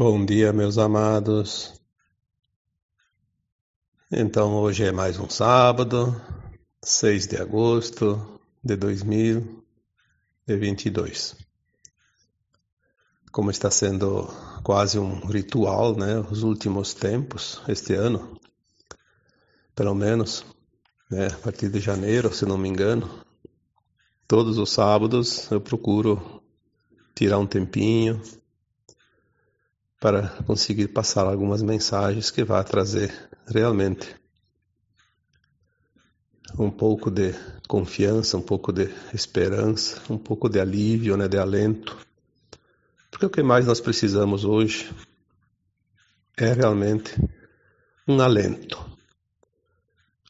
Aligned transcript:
Bom 0.00 0.24
dia, 0.24 0.52
meus 0.52 0.78
amados. 0.78 1.74
Então, 4.12 4.54
hoje 4.54 4.84
é 4.84 4.92
mais 4.92 5.18
um 5.18 5.28
sábado, 5.28 6.14
6 6.84 7.26
de 7.26 7.36
agosto 7.36 8.38
de 8.62 8.76
2022. 8.76 11.34
Como 13.32 13.50
está 13.50 13.72
sendo 13.72 14.28
quase 14.62 15.00
um 15.00 15.26
ritual, 15.26 15.96
né, 15.96 16.20
os 16.30 16.44
últimos 16.44 16.94
tempos, 16.94 17.60
este 17.66 17.94
ano, 17.94 18.38
pelo 19.74 19.96
menos, 19.96 20.46
né, 21.10 21.26
a 21.26 21.38
partir 21.38 21.70
de 21.70 21.80
janeiro, 21.80 22.32
se 22.32 22.46
não 22.46 22.56
me 22.56 22.68
engano, 22.68 23.10
todos 24.28 24.58
os 24.58 24.70
sábados 24.70 25.50
eu 25.50 25.60
procuro 25.60 26.40
tirar 27.16 27.40
um 27.40 27.46
tempinho 27.48 28.22
para 30.00 30.28
conseguir 30.46 30.88
passar 30.88 31.26
algumas 31.26 31.62
mensagens 31.62 32.30
que 32.30 32.44
vá 32.44 32.62
trazer 32.62 33.12
realmente 33.46 34.14
um 36.58 36.70
pouco 36.70 37.10
de 37.10 37.34
confiança, 37.66 38.36
um 38.36 38.42
pouco 38.42 38.72
de 38.72 38.88
esperança, 39.12 40.00
um 40.08 40.18
pouco 40.18 40.48
de 40.48 40.60
alívio, 40.60 41.16
né, 41.16 41.28
de 41.28 41.38
alento. 41.38 41.96
Porque 43.10 43.26
o 43.26 43.30
que 43.30 43.42
mais 43.42 43.66
nós 43.66 43.80
precisamos 43.80 44.44
hoje 44.44 44.90
é 46.36 46.52
realmente 46.52 47.14
um 48.06 48.20
alento. 48.20 48.78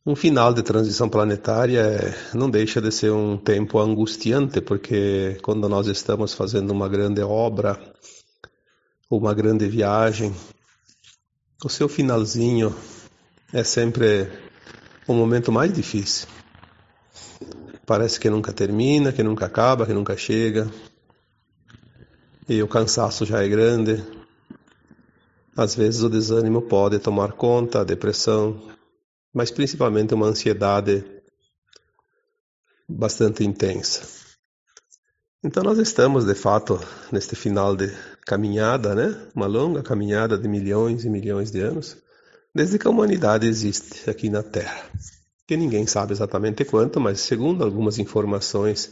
Um 0.04 0.16
final 0.16 0.54
de 0.54 0.62
transição 0.62 1.08
planetária 1.08 1.80
é, 1.80 2.34
não 2.34 2.48
deixa 2.48 2.80
de 2.80 2.90
ser 2.90 3.10
um 3.12 3.36
tempo 3.36 3.78
angustiante, 3.78 4.60
porque 4.60 5.36
quando 5.42 5.68
nós 5.68 5.86
estamos 5.86 6.32
fazendo 6.32 6.70
uma 6.70 6.88
grande 6.88 7.20
obra, 7.20 7.78
uma 9.10 9.32
grande 9.32 9.66
viagem, 9.68 10.34
o 11.64 11.68
seu 11.68 11.88
finalzinho 11.88 12.74
é 13.52 13.64
sempre 13.64 14.30
o 15.06 15.14
momento 15.14 15.50
mais 15.50 15.72
difícil. 15.72 16.28
Parece 17.86 18.20
que 18.20 18.28
nunca 18.28 18.52
termina, 18.52 19.12
que 19.12 19.22
nunca 19.22 19.46
acaba, 19.46 19.86
que 19.86 19.94
nunca 19.94 20.14
chega. 20.16 20.70
E 22.46 22.62
o 22.62 22.68
cansaço 22.68 23.24
já 23.24 23.42
é 23.42 23.48
grande. 23.48 24.04
Às 25.56 25.74
vezes 25.74 26.02
o 26.02 26.10
desânimo 26.10 26.62
pode 26.62 26.98
tomar 26.98 27.32
conta, 27.32 27.80
a 27.80 27.84
depressão, 27.84 28.62
mas 29.32 29.50
principalmente 29.50 30.12
uma 30.12 30.26
ansiedade 30.26 31.02
bastante 32.86 33.42
intensa. 33.42 34.06
Então 35.42 35.62
nós 35.62 35.78
estamos, 35.78 36.26
de 36.26 36.34
fato, 36.34 36.78
neste 37.10 37.34
final 37.34 37.74
de 37.74 37.88
caminhada, 38.28 38.94
né? 38.94 39.18
Uma 39.34 39.46
longa 39.46 39.82
caminhada 39.82 40.36
de 40.36 40.46
milhões 40.46 41.02
e 41.02 41.08
milhões 41.08 41.50
de 41.50 41.60
anos, 41.60 41.96
desde 42.54 42.78
que 42.78 42.86
a 42.86 42.90
humanidade 42.90 43.46
existe 43.46 44.08
aqui 44.08 44.28
na 44.28 44.42
Terra. 44.42 44.84
Que 45.46 45.56
ninguém 45.56 45.86
sabe 45.86 46.12
exatamente 46.12 46.62
quanto, 46.66 47.00
mas 47.00 47.20
segundo 47.20 47.64
algumas 47.64 47.98
informações 47.98 48.90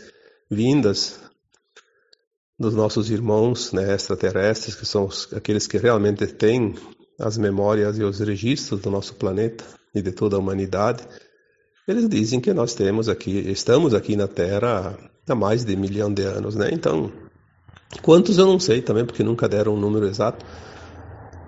vindas 0.51 1.21
dos 2.59 2.75
nossos 2.75 3.11
irmãos 3.11 3.73
né, 3.73 3.95
extraterrestres, 3.95 4.75
que 4.75 4.87
são 4.87 5.05
os, 5.05 5.31
aqueles 5.35 5.67
que 5.67 5.77
realmente 5.77 6.27
têm 6.27 6.75
as 7.21 7.37
memórias 7.37 7.99
e 7.99 8.03
os 8.03 8.21
registros 8.21 8.81
do 8.81 8.91
nosso 8.91 9.17
planeta 9.17 9.65
e 9.95 10.01
de 10.01 10.13
toda 10.13 10.37
a 10.37 10.39
humanidade, 10.39 11.07
eles 11.87 12.09
dizem 12.09 12.41
que 12.41 12.55
nós 12.55 12.75
temos 12.75 13.07
aqui, 13.07 13.39
estamos 13.51 13.93
aqui 13.93 14.17
na 14.17 14.27
Terra 14.27 14.99
há 15.29 15.35
mais 15.35 15.63
de 15.63 15.77
um 15.77 15.81
milhão 15.81 16.13
de 16.13 16.23
anos, 16.23 16.55
né? 16.55 16.71
Então, 16.73 17.13
quantos 18.03 18.39
eu 18.39 18.47
não 18.47 18.59
sei 18.59 18.83
também, 18.83 19.05
porque 19.05 19.23
nunca 19.23 19.49
deram 19.49 19.75
um 19.75 19.81
número 19.81 20.07
exato, 20.07 20.45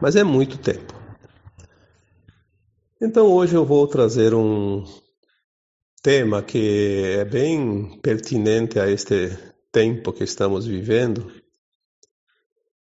mas 0.01 0.17
é 0.17 0.25
muito 0.25 0.59
tempo. 0.59 0.95
Então 3.01 3.27
hoje 3.27 3.55
eu 3.55 3.65
vou 3.65 3.87
trazer 3.87 4.35
um 4.35 4.85
tema 6.03 6.43
que 6.43 7.03
é 7.19 7.25
bem 7.25 7.99
pertinente 8.01 8.79
a 8.79 8.89
este 8.89 9.37
tempo 9.71 10.13
que 10.13 10.25
estamos 10.25 10.67
vivendo, 10.67 11.33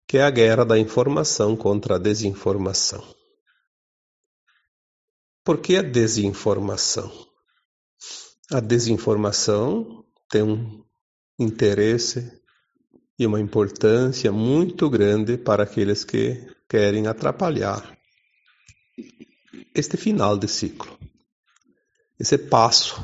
que 0.08 0.18
é 0.18 0.24
a 0.24 0.32
guerra 0.32 0.64
da 0.64 0.80
informação 0.80 1.56
contra 1.56 1.96
a 1.96 2.00
desinformação. 2.00 3.04
Por 5.44 5.60
que 5.60 5.78
a 5.78 5.82
desinformação? 5.82 7.12
A 8.52 8.60
desinformação 8.60 10.06
tem 10.30 10.42
um 10.42 10.84
interesse 11.40 12.37
e 13.18 13.26
uma 13.26 13.40
importância 13.40 14.32
muito 14.32 14.90
grande 14.90 15.38
para 15.38 15.64
aqueles 15.64 16.04
que 16.04 16.46
querem 16.70 17.08
atrapalhar 17.08 17.98
este 19.74 19.98
final 19.98 20.38
de 20.38 20.48
ciclo, 20.48 20.98
esse 22.20 22.38
passo 22.38 23.04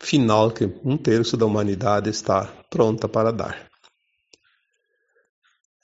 final 0.00 0.50
que 0.50 0.64
um 0.84 0.96
terço 0.96 1.36
da 1.36 1.46
humanidade 1.46 2.10
está 2.10 2.46
pronta 2.70 3.08
para 3.08 3.32
dar. 3.32 3.68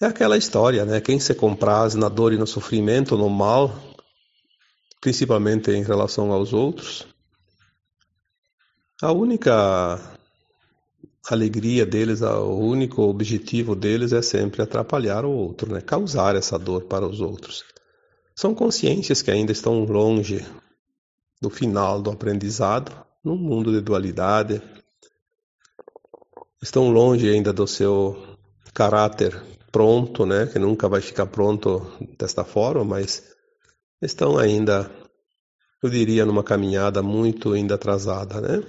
É 0.00 0.06
aquela 0.06 0.36
história, 0.36 0.84
né? 0.84 1.00
Quem 1.00 1.20
se 1.20 1.34
compraz 1.34 1.94
na 1.94 2.08
dor 2.08 2.32
e 2.32 2.38
no 2.38 2.46
sofrimento, 2.46 3.16
no 3.16 3.28
mal, 3.28 3.74
principalmente 5.00 5.70
em 5.70 5.82
relação 5.82 6.32
aos 6.32 6.52
outros, 6.52 7.06
a 9.02 9.12
única 9.12 10.19
alegria 11.28 11.84
deles, 11.84 12.22
o 12.22 12.58
único 12.58 13.02
objetivo 13.02 13.74
deles 13.74 14.12
é 14.12 14.22
sempre 14.22 14.62
atrapalhar 14.62 15.24
o 15.24 15.30
outro, 15.30 15.72
né? 15.72 15.80
causar 15.80 16.34
essa 16.34 16.58
dor 16.58 16.84
para 16.84 17.06
os 17.06 17.20
outros. 17.20 17.64
São 18.34 18.54
consciências 18.54 19.20
que 19.20 19.30
ainda 19.30 19.52
estão 19.52 19.84
longe 19.84 20.44
do 21.40 21.50
final 21.50 22.00
do 22.00 22.10
aprendizado, 22.10 22.92
num 23.22 23.36
mundo 23.36 23.70
de 23.70 23.80
dualidade, 23.80 24.62
estão 26.62 26.90
longe 26.90 27.28
ainda 27.28 27.52
do 27.52 27.66
seu 27.66 28.36
caráter 28.72 29.40
pronto, 29.70 30.24
né? 30.26 30.46
que 30.46 30.58
nunca 30.58 30.88
vai 30.88 31.00
ficar 31.00 31.26
pronto 31.26 31.86
desta 32.18 32.44
forma, 32.44 32.84
mas 32.84 33.22
estão 34.00 34.38
ainda, 34.38 34.90
eu 35.82 35.90
diria, 35.90 36.24
numa 36.24 36.42
caminhada 36.42 37.02
muito 37.02 37.52
ainda 37.52 37.74
atrasada, 37.74 38.40
né? 38.40 38.62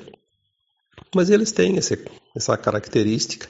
Mas 1.16 1.30
eles 1.30 1.52
têm 1.52 1.78
esse, 1.78 1.98
essa 2.36 2.58
característica. 2.58 3.50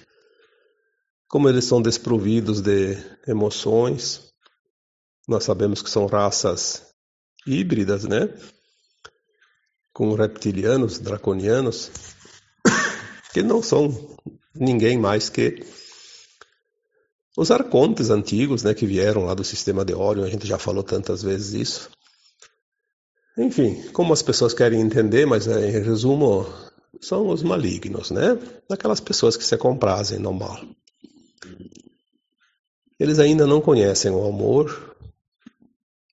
Como 1.27 1.47
eles 1.47 1.65
são 1.65 1.81
desprovidos 1.81 2.61
de 2.61 2.97
emoções, 3.27 4.31
nós 5.27 5.43
sabemos 5.43 5.81
que 5.81 5.89
são 5.89 6.05
raças 6.05 6.91
híbridas, 7.45 8.03
né? 8.03 8.29
Com 9.93 10.13
reptilianos, 10.13 10.99
draconianos, 10.99 11.91
que 13.33 13.41
não 13.41 13.61
são 13.61 14.17
ninguém 14.53 14.97
mais 14.97 15.29
que 15.29 15.65
os 17.37 17.49
arcontes 17.49 18.09
antigos, 18.09 18.61
né, 18.61 18.73
que 18.73 18.85
vieram 18.85 19.23
lá 19.23 19.33
do 19.33 19.43
sistema 19.43 19.85
de 19.85 19.93
Orion, 19.93 20.25
a 20.25 20.29
gente 20.29 20.45
já 20.45 20.57
falou 20.57 20.83
tantas 20.83 21.23
vezes 21.23 21.53
isso. 21.53 21.89
Enfim, 23.37 23.89
como 23.93 24.11
as 24.11 24.21
pessoas 24.21 24.53
querem 24.53 24.81
entender, 24.81 25.25
mas 25.25 25.47
é, 25.47 25.69
em 25.69 25.71
resumo, 25.71 26.45
são 26.99 27.29
os 27.29 27.41
malignos, 27.43 28.11
né? 28.11 28.37
Aquelas 28.69 28.99
pessoas 28.99 29.37
que 29.37 29.43
se 29.43 29.57
comprazem 29.57 30.19
no 30.19 30.33
mal. 30.33 30.59
Eles 32.99 33.19
ainda 33.19 33.47
não 33.47 33.61
conhecem 33.61 34.11
o 34.11 34.25
amor, 34.25 34.95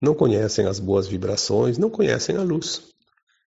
não 0.00 0.14
conhecem 0.14 0.66
as 0.66 0.78
boas 0.78 1.06
vibrações, 1.06 1.76
não 1.76 1.90
conhecem 1.90 2.36
a 2.36 2.42
luz. 2.42 2.82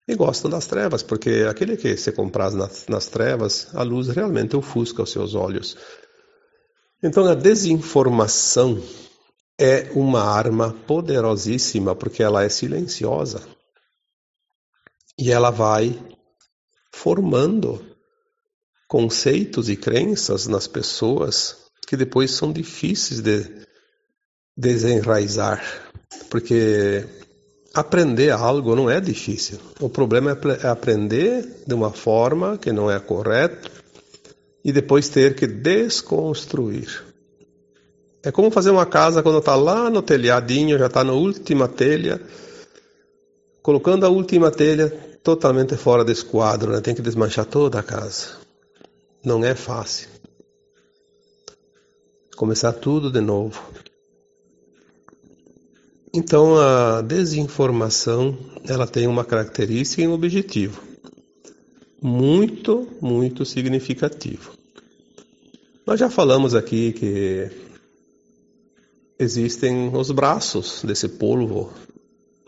E 0.07 0.15
gostam 0.15 0.51
das 0.51 0.67
trevas, 0.67 1.01
porque 1.01 1.45
aquele 1.49 1.75
que 1.75 1.97
se 1.97 2.11
compraz 2.11 2.53
nas, 2.53 2.87
nas 2.87 3.07
trevas, 3.07 3.67
a 3.73 3.81
luz 3.81 4.07
realmente 4.07 4.55
ofusca 4.55 5.01
os 5.01 5.11
seus 5.11 5.33
olhos. 5.33 5.75
Então 7.01 7.25
a 7.25 7.33
desinformação 7.33 8.81
é 9.59 9.91
uma 9.93 10.21
arma 10.21 10.73
poderosíssima, 10.85 11.95
porque 11.95 12.21
ela 12.21 12.43
é 12.43 12.49
silenciosa. 12.49 13.41
E 15.17 15.31
ela 15.31 15.49
vai 15.49 15.97
formando 16.95 17.81
conceitos 18.87 19.69
e 19.69 19.75
crenças 19.75 20.47
nas 20.47 20.65
pessoas 20.65 21.57
que 21.85 21.97
depois 21.97 22.31
são 22.31 22.51
difíceis 22.51 23.19
de 23.21 23.45
desenraizar, 24.57 25.61
porque 26.29 27.05
aprender 27.73 28.31
algo 28.31 28.75
não 28.75 28.89
é 28.89 29.01
difícil. 29.01 29.59
O 29.79 29.89
problema 29.89 30.31
é, 30.31 30.65
é 30.65 30.69
aprender 30.69 31.63
de 31.67 31.73
uma 31.73 31.91
forma 31.91 32.57
que 32.57 32.71
não 32.71 32.89
é 32.89 32.97
correta 32.99 33.69
e 34.63 34.71
depois 34.71 35.09
ter 35.09 35.35
que 35.35 35.45
desconstruir. 35.45 37.03
É 38.23 38.31
como 38.31 38.49
fazer 38.49 38.71
uma 38.71 38.85
casa 38.85 39.21
quando 39.21 39.39
está 39.39 39.55
lá 39.55 39.89
no 39.89 40.01
telhadinho, 40.01 40.79
já 40.79 40.87
está 40.87 41.03
na 41.03 41.13
última 41.13 41.67
telha, 41.67 42.19
colocando 43.61 44.05
a 44.05 44.09
última 44.09 44.49
telha, 44.49 45.14
totalmente 45.25 45.75
fora 45.75 46.05
desse 46.05 46.23
quadro, 46.23 46.71
né? 46.71 46.81
tem 46.81 46.93
que 46.93 47.01
desmanchar 47.01 47.47
toda 47.47 47.79
a 47.79 47.83
casa. 47.83 48.37
Não 49.23 49.43
é 49.43 49.55
fácil. 49.55 50.07
Começar 52.37 52.73
tudo 52.73 53.11
de 53.11 53.19
novo. 53.19 53.59
Então 56.13 56.55
a 56.59 57.01
desinformação 57.01 58.37
ela 58.67 58.85
tem 58.85 59.07
uma 59.07 59.25
característica 59.25 60.03
e 60.03 60.07
um 60.07 60.13
objetivo 60.13 60.79
muito, 61.99 62.87
muito 63.01 63.43
significativo. 63.45 64.53
Nós 65.87 65.99
já 65.99 66.07
falamos 66.07 66.53
aqui 66.53 66.93
que 66.93 67.49
existem 69.17 69.89
os 69.95 70.11
braços 70.11 70.83
desse 70.83 71.09
polvo, 71.09 71.73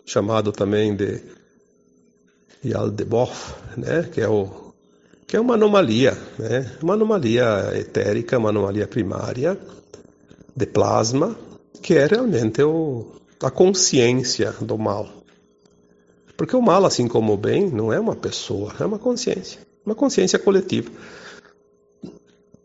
chamado 0.05 0.51
também 0.51 0.95
de 0.95 1.37
Yaldebof, 2.71 3.53
né? 3.77 4.07
que, 4.11 4.21
é 4.21 4.27
o, 4.27 4.73
que 5.25 5.35
é 5.35 5.39
uma 5.39 5.55
anomalia, 5.55 6.17
né? 6.37 6.71
uma 6.81 6.93
anomalia 6.93 7.71
etérica, 7.75 8.37
uma 8.37 8.49
anomalia 8.49 8.87
primária 8.87 9.57
de 10.55 10.65
plasma, 10.65 11.37
que 11.81 11.93
é 11.93 12.05
realmente 12.05 12.61
o, 12.63 13.11
a 13.41 13.51
consciência 13.51 14.53
do 14.61 14.77
mal. 14.77 15.07
Porque 16.35 16.55
o 16.55 16.61
mal, 16.61 16.85
assim 16.85 17.07
como 17.07 17.33
o 17.33 17.37
bem, 17.37 17.69
não 17.69 17.91
é 17.91 17.99
uma 17.99 18.15
pessoa, 18.15 18.73
é 18.79 18.85
uma 18.85 18.99
consciência, 18.99 19.59
uma 19.85 19.95
consciência 19.95 20.37
coletiva. 20.37 20.91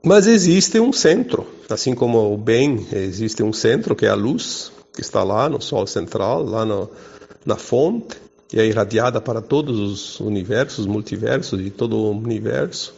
Mas 0.05 0.27
existe 0.27 0.81
um 0.81 0.93
centro, 0.93 1.47
assim 1.71 1.95
como 1.95 2.33
o 2.33 2.37
bem, 2.37 2.87
existe 2.93 3.43
um 3.43 3.53
centro 3.53 3.95
que 3.95 4.05
é 4.05 4.09
a 4.09 4.15
luz, 4.15 4.73
que 4.93 5.01
está 5.01 5.23
lá 5.23 5.49
no 5.49 5.61
Sol 5.61 5.87
central, 5.87 6.43
lá 6.43 6.65
no, 6.65 6.91
na 7.47 7.57
fonte, 7.57 8.17
e 8.53 8.61
é 8.61 8.67
irradiada 8.67 9.21
para 9.21 9.41
todos 9.41 9.79
os 9.79 10.21
universos, 10.21 10.87
multiversos 10.87 11.61
e 11.61 11.71
todo 11.71 11.97
o 11.97 12.11
universo. 12.11 12.95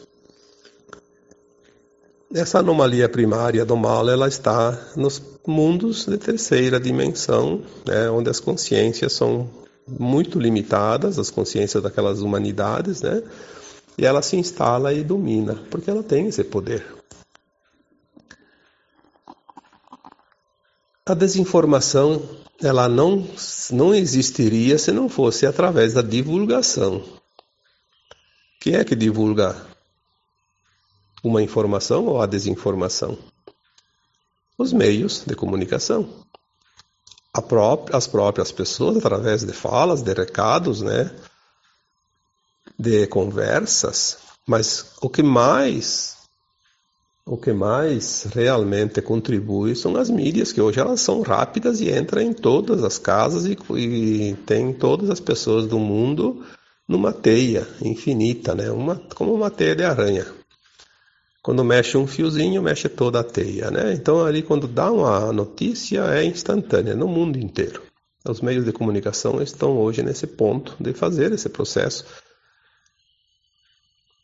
Essa 2.34 2.58
anomalia 2.58 3.08
primária 3.08 3.64
do 3.64 3.76
mal, 3.76 4.08
ela 4.08 4.26
está 4.26 4.76
nos 4.96 5.22
mundos 5.46 6.06
de 6.06 6.18
terceira 6.18 6.80
dimensão, 6.80 7.62
né, 7.86 8.10
onde 8.10 8.28
as 8.28 8.40
consciências 8.40 9.12
são 9.12 9.48
muito 9.86 10.40
limitadas, 10.40 11.18
as 11.18 11.30
consciências 11.30 11.82
daquelas 11.82 12.20
humanidades, 12.20 13.02
né? 13.02 13.22
E 13.96 14.04
ela 14.04 14.22
se 14.22 14.36
instala 14.36 14.92
e 14.92 15.04
domina, 15.04 15.54
porque 15.70 15.88
ela 15.88 16.02
tem 16.02 16.26
esse 16.26 16.42
poder. 16.42 16.84
A 21.06 21.14
desinformação, 21.14 22.22
ela 22.62 22.88
não, 22.88 23.26
não 23.70 23.94
existiria 23.94 24.78
se 24.78 24.92
não 24.92 25.08
fosse 25.08 25.46
através 25.46 25.94
da 25.94 26.02
divulgação. 26.02 27.02
Quem 28.60 28.74
é 28.74 28.84
que 28.84 28.94
divulga 28.94 29.56
uma 31.22 31.42
informação 31.42 32.06
ou 32.06 32.20
a 32.20 32.26
desinformação? 32.26 33.18
Os 34.56 34.72
meios 34.72 35.24
de 35.26 35.34
comunicação 35.34 36.24
própria, 37.42 37.96
as 37.96 38.06
próprias 38.06 38.52
pessoas 38.52 38.96
através 38.96 39.44
de 39.44 39.52
falas, 39.52 40.02
de 40.02 40.12
recados, 40.12 40.80
né? 40.80 41.10
De 42.78 43.06
conversas, 43.06 44.18
mas 44.46 44.92
o 45.00 45.08
que 45.08 45.22
mais 45.22 46.16
o 47.26 47.38
que 47.38 47.52
mais 47.52 48.24
realmente 48.34 49.00
contribui 49.00 49.74
são 49.74 49.96
as 49.96 50.10
mídias, 50.10 50.52
que 50.52 50.60
hoje 50.60 50.78
elas 50.78 51.00
são 51.00 51.22
rápidas 51.22 51.80
e 51.80 51.90
entram 51.90 52.20
em 52.20 52.32
todas 52.32 52.84
as 52.84 52.98
casas 52.98 53.46
e, 53.46 53.56
e 53.78 54.34
tem 54.44 54.72
todas 54.74 55.08
as 55.08 55.20
pessoas 55.20 55.66
do 55.66 55.78
mundo 55.78 56.44
numa 56.86 57.12
teia 57.12 57.66
infinita, 57.82 58.54
né? 58.54 58.70
uma, 58.70 58.96
como 59.14 59.32
uma 59.32 59.50
teia 59.50 59.74
de 59.74 59.84
aranha. 59.84 60.26
Quando 61.42 61.64
mexe 61.64 61.96
um 61.96 62.06
fiozinho, 62.06 62.62
mexe 62.62 62.88
toda 62.88 63.20
a 63.20 63.24
teia, 63.24 63.70
né? 63.70 63.92
Então 63.92 64.24
ali 64.24 64.42
quando 64.42 64.66
dá 64.66 64.90
uma 64.90 65.30
notícia 65.30 66.00
é 66.14 66.24
instantânea 66.24 66.94
no 66.94 67.06
mundo 67.06 67.38
inteiro. 67.38 67.82
Os 68.26 68.40
meios 68.40 68.64
de 68.64 68.72
comunicação 68.72 69.42
estão 69.42 69.76
hoje 69.76 70.02
nesse 70.02 70.26
ponto 70.26 70.74
de 70.80 70.94
fazer 70.94 71.32
esse 71.32 71.50
processo 71.50 72.06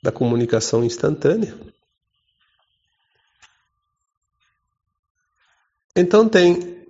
da 0.03 0.11
comunicação 0.11 0.83
instantânea. 0.83 1.55
Então 5.95 6.29
tem 6.29 6.87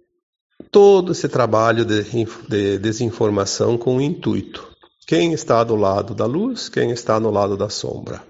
todo 0.70 1.12
esse 1.12 1.29
trabalho 1.29 1.85
de, 1.85 2.05
de 2.49 2.79
desinformação 2.79 3.79
com 3.79 3.97
o 3.97 4.00
intuito. 4.00 4.69
Quem 5.06 5.32
está 5.32 5.64
do 5.64 5.75
lado 5.75 6.14
da 6.14 6.26
luz, 6.26 6.69
quem 6.69 6.91
está 6.91 7.19
no 7.19 7.31
lado 7.31 7.56
da 7.56 7.69
sombra. 7.69 8.23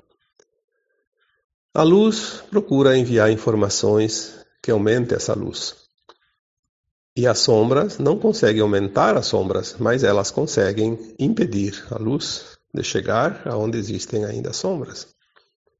A 1.75 1.83
luz 1.83 2.43
procura 2.51 2.97
enviar 2.97 3.31
informações 3.31 4.45
que 4.63 4.71
aumentem 4.71 5.17
essa 5.17 5.35
luz. 5.35 5.77
E 7.17 7.27
as 7.27 7.39
sombras 7.41 7.99
não 7.99 8.19
conseguem 8.19 8.63
aumentar 8.63 9.17
as 9.17 9.27
sombras, 9.27 9.77
mas 9.79 10.05
elas 10.05 10.31
conseguem 10.31 11.15
impedir 11.19 11.85
a 11.91 11.99
luz 11.99 12.59
de 12.73 12.83
chegar 12.83 13.43
aonde 13.47 13.77
existem 13.77 14.25
ainda 14.25 14.53
sombras. 14.53 15.09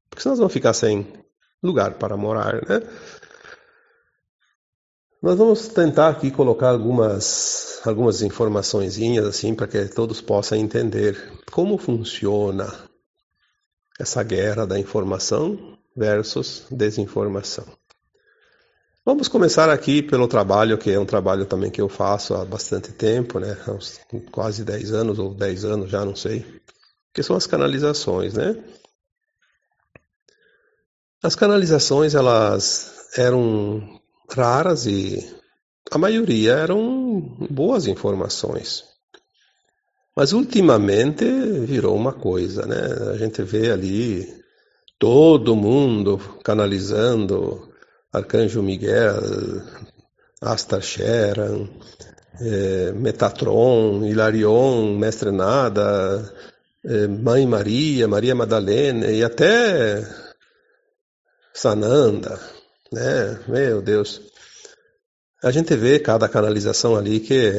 Porque 0.09 0.21
senão 0.21 0.33
nós 0.33 0.39
vamos 0.39 0.53
ficar 0.53 0.73
sem 0.73 1.07
lugar 1.63 1.93
para 1.95 2.17
morar, 2.17 2.55
né? 2.67 2.81
Nós 5.21 5.37
vamos 5.37 5.67
tentar 5.67 6.09
aqui 6.09 6.31
colocar 6.31 6.69
algumas 6.69 7.79
algumas 7.85 8.23
informações 8.23 8.97
assim 9.19 9.53
para 9.53 9.67
que 9.67 9.85
todos 9.85 10.19
possam 10.19 10.57
entender 10.57 11.15
como 11.51 11.77
funciona 11.77 12.67
essa 13.99 14.23
guerra 14.23 14.65
da 14.65 14.79
informação 14.79 15.77
versus 15.95 16.65
desinformação. 16.71 17.65
Vamos 19.05 19.27
começar 19.27 19.69
aqui 19.69 20.01
pelo 20.01 20.27
trabalho, 20.27 20.77
que 20.77 20.89
é 20.89 20.99
um 20.99 21.05
trabalho 21.05 21.45
também 21.45 21.69
que 21.69 21.81
eu 21.81 21.89
faço 21.89 22.33
há 22.33 22.43
bastante 22.43 22.91
tempo, 22.91 23.39
né? 23.39 23.55
Há 23.67 23.71
uns 23.73 23.99
quase 24.31 24.63
10 24.63 24.91
anos 24.91 25.19
ou 25.19 25.35
10 25.35 25.65
anos 25.65 25.91
já, 25.91 26.03
não 26.03 26.15
sei. 26.15 26.45
Que 27.13 27.21
são 27.21 27.35
as 27.35 27.45
canalizações, 27.45 28.33
né? 28.33 28.55
As 31.21 31.35
canalizações, 31.35 32.15
elas 32.15 33.09
eram 33.15 34.00
raras 34.33 34.85
e 34.85 35.19
a 35.91 35.97
maioria 35.97 36.53
eram 36.53 37.19
boas 37.49 37.87
informações. 37.87 38.83
Mas 40.15 40.33
ultimamente 40.33 41.25
virou 41.65 41.95
uma 41.95 42.13
coisa, 42.13 42.65
né? 42.65 43.11
A 43.13 43.17
gente 43.17 43.41
vê 43.43 43.71
ali 43.71 44.27
todo 44.99 45.55
mundo 45.55 46.19
canalizando 46.43 47.69
Arcanjo 48.11 48.61
Miguel, 48.61 49.15
Astar 50.41 50.81
Sheran, 50.81 51.67
é, 52.39 52.91
Metatron, 52.91 54.05
Hilarion, 54.05 54.97
Mestre 54.97 55.31
Nada, 55.31 56.33
é, 56.85 57.07
Mãe 57.07 57.45
Maria, 57.45 58.07
Maria 58.07 58.35
Madalena 58.35 59.07
e 59.07 59.23
até 59.23 60.03
Sananda, 61.53 62.39
né? 62.91 63.39
Meu 63.47 63.81
Deus. 63.81 64.30
A 65.43 65.49
gente 65.49 65.75
vê 65.75 65.99
cada 65.99 66.29
canalização 66.29 66.95
ali 66.95 67.19
que 67.19 67.51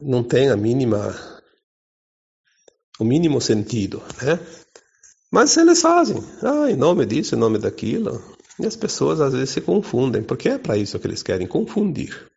não 0.00 0.24
tem 0.24 0.50
a 0.50 0.56
mínima 0.56 1.14
o 2.98 3.04
mínimo 3.04 3.40
sentido, 3.40 4.02
né? 4.22 4.40
Mas 5.30 5.56
eles 5.56 5.80
fazem, 5.82 6.16
ah, 6.42 6.70
em 6.70 6.76
nome 6.76 7.04
disso, 7.04 7.34
em 7.34 7.38
nome 7.38 7.58
daquilo. 7.58 8.22
E 8.58 8.66
as 8.66 8.74
pessoas 8.74 9.20
às 9.20 9.34
vezes 9.34 9.50
se 9.50 9.60
confundem, 9.60 10.22
porque 10.22 10.48
é 10.48 10.58
para 10.58 10.78
isso 10.78 10.98
que 10.98 11.06
eles 11.06 11.22
querem 11.22 11.46
confundir. 11.46 12.28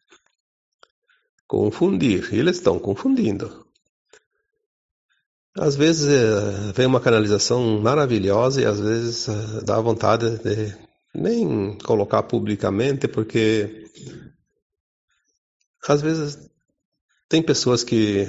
Confundir, 1.47 2.33
e 2.33 2.39
eles 2.39 2.57
estão 2.57 2.77
confundindo. 2.77 3.65
Às 5.57 5.75
vezes 5.75 6.07
é, 6.07 6.71
vem 6.73 6.85
uma 6.85 6.99
canalização 6.99 7.79
maravilhosa 7.79 8.61
e 8.61 8.65
às 8.65 8.79
vezes 8.79 9.27
é, 9.29 9.61
dá 9.63 9.79
vontade 9.79 10.37
de 10.39 10.88
nem 11.13 11.77
colocar 11.83 12.23
publicamente, 12.23 13.07
porque 13.07 13.85
às 15.87 16.01
vezes 16.01 16.49
tem 17.27 17.41
pessoas 17.41 17.83
que 17.83 18.27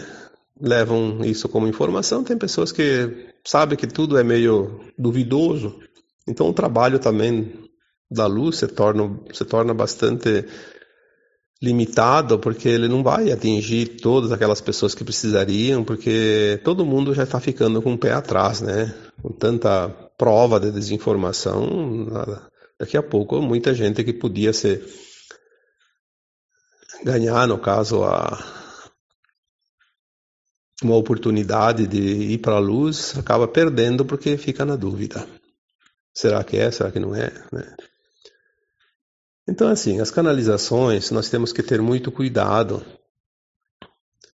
levam 0.60 1.24
isso 1.24 1.48
como 1.48 1.66
informação, 1.66 2.22
tem 2.22 2.36
pessoas 2.36 2.70
que 2.70 3.32
sabem 3.44 3.78
que 3.78 3.86
tudo 3.86 4.18
é 4.18 4.22
meio 4.22 4.80
duvidoso. 4.98 5.80
Então 6.28 6.48
o 6.48 6.52
trabalho 6.52 6.98
também 6.98 7.68
da 8.10 8.26
luz 8.26 8.58
se 8.58 8.66
torna, 8.66 9.18
se 9.32 9.44
torna 9.44 9.72
bastante 9.72 10.44
limitado, 11.62 12.38
porque 12.38 12.68
ele 12.68 12.88
não 12.88 13.02
vai 13.02 13.30
atingir 13.30 14.00
todas 14.00 14.32
aquelas 14.32 14.60
pessoas 14.60 14.94
que 14.94 15.04
precisariam, 15.04 15.84
porque 15.84 16.60
todo 16.64 16.86
mundo 16.86 17.14
já 17.14 17.24
está 17.24 17.38
ficando 17.38 17.82
com 17.82 17.92
o 17.92 17.98
pé 17.98 18.12
atrás, 18.12 18.62
né? 18.62 18.94
Com 19.22 19.30
tanta 19.30 19.88
prova 20.16 20.58
de 20.58 20.70
desinformação, 20.70 22.06
daqui 22.80 22.96
a 22.96 23.02
pouco 23.02 23.42
muita 23.42 23.74
gente 23.74 24.02
que 24.02 24.14
podia 24.14 24.54
ser 24.54 24.82
ganhar, 27.04 27.46
no 27.46 27.58
caso, 27.58 28.02
a, 28.02 28.38
uma 30.82 30.96
oportunidade 30.96 31.86
de 31.86 32.00
ir 32.00 32.38
para 32.38 32.54
a 32.54 32.58
luz, 32.58 33.16
acaba 33.18 33.46
perdendo 33.46 34.02
porque 34.04 34.38
fica 34.38 34.64
na 34.64 34.76
dúvida. 34.76 35.28
Será 36.14 36.42
que 36.42 36.56
é? 36.56 36.70
Será 36.70 36.90
que 36.90 36.98
não 36.98 37.14
é? 37.14 37.30
Né? 37.52 37.76
Então, 39.46 39.68
assim, 39.68 40.00
as 40.00 40.10
canalizações 40.10 41.10
nós 41.10 41.28
temos 41.28 41.52
que 41.52 41.62
ter 41.62 41.82
muito 41.82 42.10
cuidado, 42.10 42.84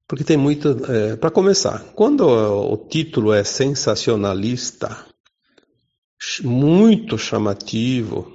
porque 0.06 0.22
tem 0.22 0.36
muito. 0.36 0.68
É, 0.90 1.16
Para 1.16 1.30
começar, 1.30 1.92
quando 1.94 2.26
o 2.26 2.76
título 2.88 3.32
é 3.32 3.42
sensacionalista, 3.42 5.06
muito 6.42 7.18
chamativo, 7.18 8.33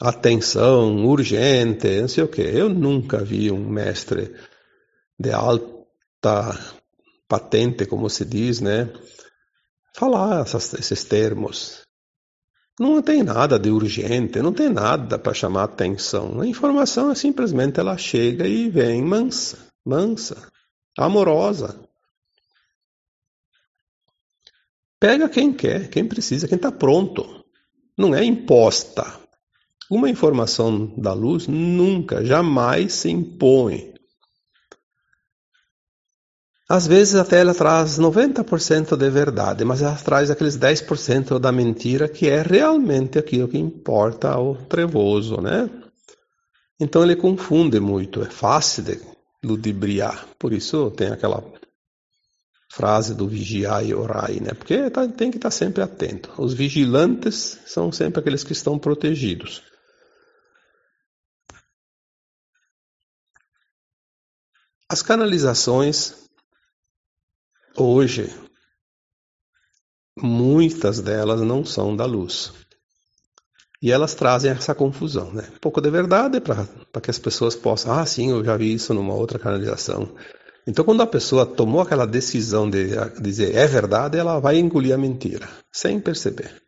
atenção, 0.00 1.06
urgente, 1.06 2.00
não 2.00 2.08
sei 2.08 2.24
o 2.24 2.28
quê. 2.28 2.42
Eu 2.42 2.68
nunca 2.68 3.24
vi 3.24 3.50
um 3.50 3.68
mestre 3.68 4.34
de 5.18 5.30
alta 5.30 6.58
patente, 7.28 7.86
como 7.86 8.08
se 8.10 8.24
diz, 8.24 8.60
né? 8.60 8.92
Falar 9.96 10.42
essas, 10.42 10.74
esses 10.74 11.04
termos. 11.04 11.82
Não 12.78 13.00
tem 13.00 13.22
nada 13.22 13.56
de 13.58 13.70
urgente, 13.70 14.42
não 14.42 14.52
tem 14.52 14.68
nada 14.68 15.16
para 15.16 15.32
chamar 15.32 15.64
atenção. 15.64 16.40
A 16.40 16.46
informação 16.46 17.12
é 17.12 17.14
simplesmente 17.14 17.78
ela 17.78 17.96
chega 17.96 18.48
e 18.48 18.68
vem 18.68 19.00
mansa, 19.02 19.68
mansa, 19.84 20.50
amorosa. 20.98 21.88
Pega 24.98 25.28
quem 25.28 25.52
quer, 25.52 25.88
quem 25.88 26.08
precisa, 26.08 26.48
quem 26.48 26.56
está 26.56 26.72
pronto. 26.72 27.44
Não 27.96 28.12
é 28.12 28.24
imposta. 28.24 29.23
Uma 29.90 30.08
informação 30.08 30.94
da 30.96 31.12
luz 31.12 31.46
nunca, 31.46 32.24
jamais 32.24 32.92
se 32.94 33.10
impõe. 33.10 33.92
Às 36.68 36.86
vezes 36.86 37.14
até 37.14 37.40
ela 37.40 37.54
traz 37.54 37.98
90% 37.98 38.96
de 38.96 39.10
verdade, 39.10 39.64
mas 39.64 39.82
ela 39.82 39.94
traz 39.96 40.30
aqueles 40.30 40.56
10% 40.56 41.38
da 41.38 41.52
mentira 41.52 42.08
que 42.08 42.28
é 42.28 42.40
realmente 42.40 43.18
aquilo 43.18 43.48
que 43.48 43.58
importa 43.58 44.30
ao 44.30 44.56
trevoso, 44.56 45.42
né? 45.42 45.68
Então 46.80 47.02
ele 47.02 47.16
confunde 47.16 47.78
muito, 47.78 48.22
é 48.22 48.30
fácil 48.30 48.82
de 48.82 49.00
ludibriar. 49.44 50.26
Por 50.38 50.54
isso 50.54 50.90
tem 50.90 51.08
aquela 51.08 51.44
frase 52.72 53.14
do 53.14 53.28
vigiar 53.28 53.84
e 53.86 53.94
orai, 53.94 54.40
né? 54.40 54.54
Porque 54.54 54.88
tá, 54.88 55.06
tem 55.06 55.30
que 55.30 55.36
estar 55.36 55.50
sempre 55.50 55.82
atento. 55.82 56.32
Os 56.38 56.54
vigilantes 56.54 57.60
são 57.66 57.92
sempre 57.92 58.20
aqueles 58.20 58.42
que 58.42 58.52
estão 58.52 58.78
protegidos. 58.78 59.62
As 64.88 65.02
canalizações 65.02 66.24
Hoje, 67.76 68.32
muitas 70.16 71.00
delas 71.00 71.40
não 71.40 71.64
são 71.64 71.96
da 71.96 72.04
luz. 72.04 72.52
E 73.82 73.90
elas 73.90 74.14
trazem 74.14 74.52
essa 74.52 74.76
confusão, 74.76 75.32
né? 75.32 75.48
Um 75.56 75.58
pouco 75.58 75.80
de 75.80 75.90
verdade 75.90 76.40
para 76.40 77.00
que 77.02 77.10
as 77.10 77.18
pessoas 77.18 77.56
possam, 77.56 77.92
ah, 77.92 78.06
sim, 78.06 78.30
eu 78.30 78.44
já 78.44 78.56
vi 78.56 78.72
isso 78.72 78.94
numa 78.94 79.12
outra 79.12 79.40
canalização. 79.40 80.14
Então, 80.68 80.84
quando 80.84 81.02
a 81.02 81.06
pessoa 81.06 81.44
tomou 81.44 81.80
aquela 81.80 82.06
decisão 82.06 82.70
de 82.70 82.90
dizer 83.20 83.56
é 83.56 83.66
verdade, 83.66 84.16
ela 84.16 84.38
vai 84.38 84.56
engolir 84.56 84.94
a 84.94 84.98
mentira, 84.98 85.48
sem 85.72 85.98
perceber. 85.98 86.62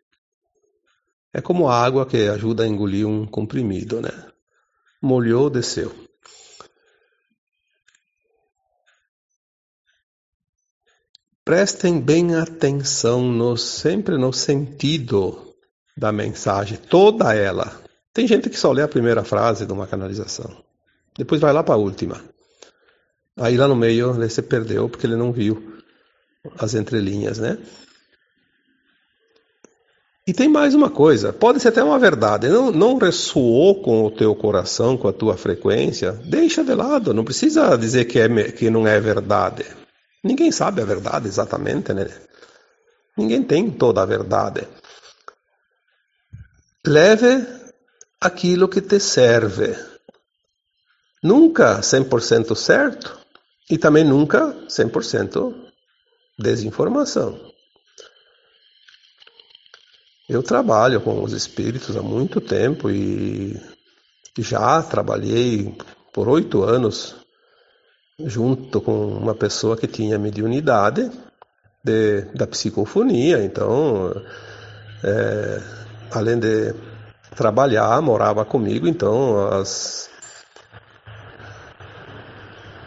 É 1.33 1.39
como 1.39 1.69
a 1.69 1.81
água 1.81 2.05
que 2.05 2.27
ajuda 2.27 2.65
a 2.65 2.67
engolir 2.67 3.07
um 3.07 3.25
comprimido, 3.25 4.01
né? 4.01 4.11
Molhou, 5.01 5.49
desceu. 5.49 6.06
Prestem 11.47 12.01
bem 12.01 12.35
atenção 12.35 13.21
no, 13.21 13.55
sempre 13.55 14.17
no 14.17 14.33
sentido 14.33 15.53
da 15.95 16.11
mensagem, 16.11 16.77
toda 16.77 17.33
ela. 17.33 17.71
Tem 18.13 18.27
gente 18.27 18.49
que 18.49 18.59
só 18.59 18.69
lê 18.69 18.81
a 18.81 18.87
primeira 18.87 19.23
frase 19.23 19.65
de 19.65 19.71
uma 19.71 19.87
canalização, 19.87 20.61
depois 21.17 21.39
vai 21.39 21.53
lá 21.53 21.63
para 21.63 21.75
a 21.75 21.77
última. 21.77 22.21
Aí 23.39 23.55
lá 23.55 23.65
no 23.65 23.77
meio 23.77 24.13
ele 24.13 24.27
se 24.27 24.41
perdeu 24.41 24.89
porque 24.89 25.07
ele 25.07 25.15
não 25.15 25.31
viu 25.31 25.79
as 26.59 26.73
entrelinhas, 26.73 27.39
né? 27.39 27.57
E 30.27 30.33
tem 30.33 30.49
mais 30.49 30.75
uma 30.75 30.89
coisa, 30.89 31.31
pode 31.31 31.61
ser 31.61 31.69
até 31.69 31.81
uma 31.81 31.97
verdade, 31.97 32.49
não, 32.49 32.73
não 32.73 32.97
ressoou 32.97 33.81
com 33.81 34.03
o 34.03 34.11
teu 34.11 34.35
coração, 34.35 34.97
com 34.97 35.07
a 35.07 35.13
tua 35.13 35.37
frequência, 35.37 36.11
deixa 36.11 36.61
de 36.61 36.75
lado, 36.75 37.13
não 37.13 37.23
precisa 37.23 37.77
dizer 37.77 38.03
que, 38.03 38.19
é, 38.19 38.51
que 38.51 38.69
não 38.69 38.85
é 38.85 38.99
verdade. 38.99 39.65
Ninguém 40.27 40.51
sabe 40.51 40.81
a 40.81 40.85
verdade 40.85 41.27
exatamente, 41.27 41.93
né? 41.93 42.05
Ninguém 43.17 43.41
tem 43.43 43.71
toda 43.71 44.03
a 44.03 44.05
verdade. 44.05 44.67
Leve 46.85 47.47
aquilo 48.19 48.67
que 48.67 48.81
te 48.81 48.99
serve. 48.99 49.73
Nunca 51.23 51.79
100% 51.79 52.55
certo 52.55 53.17
e 53.69 53.77
também 53.77 54.03
nunca 54.03 54.53
100% 54.67 55.71
desinformação. 56.37 57.39
Eu 60.27 60.43
trabalho 60.43 60.99
com 60.99 61.23
os 61.23 61.31
espíritos 61.31 61.95
há 61.95 62.01
muito 62.01 62.41
tempo 62.41 62.89
e 62.89 63.55
já 64.37 64.83
trabalhei 64.83 65.73
por 66.11 66.27
oito 66.27 66.63
anos 66.63 67.15
junto 68.19 68.81
com 68.81 69.09
uma 69.09 69.35
pessoa 69.35 69.77
que 69.77 69.85
tinha 69.85 70.17
mediunidade 70.17 71.11
de, 71.83 72.21
da 72.33 72.47
psicofonia. 72.47 73.43
Então, 73.43 74.11
é, 75.03 75.61
além 76.11 76.39
de 76.39 76.73
trabalhar, 77.35 78.01
morava 78.01 78.43
comigo, 78.43 78.87
então 78.87 79.47
as, 79.49 80.09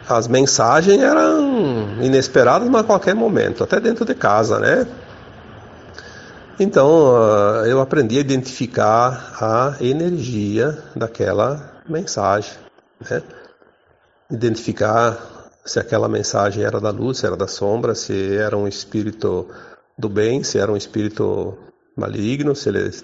as 0.09 0.27
mensagens 0.27 1.01
eram 1.01 2.03
inesperadas, 2.03 2.67
mas 2.67 2.81
a 2.81 2.85
qualquer 2.85 3.15
momento, 3.15 3.63
até 3.63 3.79
dentro 3.79 4.03
de 4.03 4.13
casa, 4.13 4.59
né? 4.59 4.85
Então, 6.59 7.15
eu 7.65 7.79
aprendi 7.79 8.17
a 8.17 8.19
identificar 8.19 9.37
a 9.39 9.77
energia 9.79 10.77
daquela 10.93 11.81
mensagem, 11.87 12.53
né? 13.09 13.23
Identificar 14.31 15.51
se 15.65 15.79
aquela 15.79 16.07
mensagem 16.07 16.63
era 16.63 16.79
da 16.79 16.89
luz, 16.89 17.19
se 17.19 17.25
era 17.25 17.35
da 17.35 17.47
sombra, 17.47 17.93
se 17.93 18.35
era 18.35 18.57
um 18.57 18.67
espírito 18.67 19.47
do 19.97 20.09
bem, 20.09 20.43
se 20.43 20.57
era 20.57 20.71
um 20.71 20.77
espírito 20.77 21.57
maligno, 21.95 22.55
se 22.55 22.69
ele, 22.69 22.91
se 22.91 23.03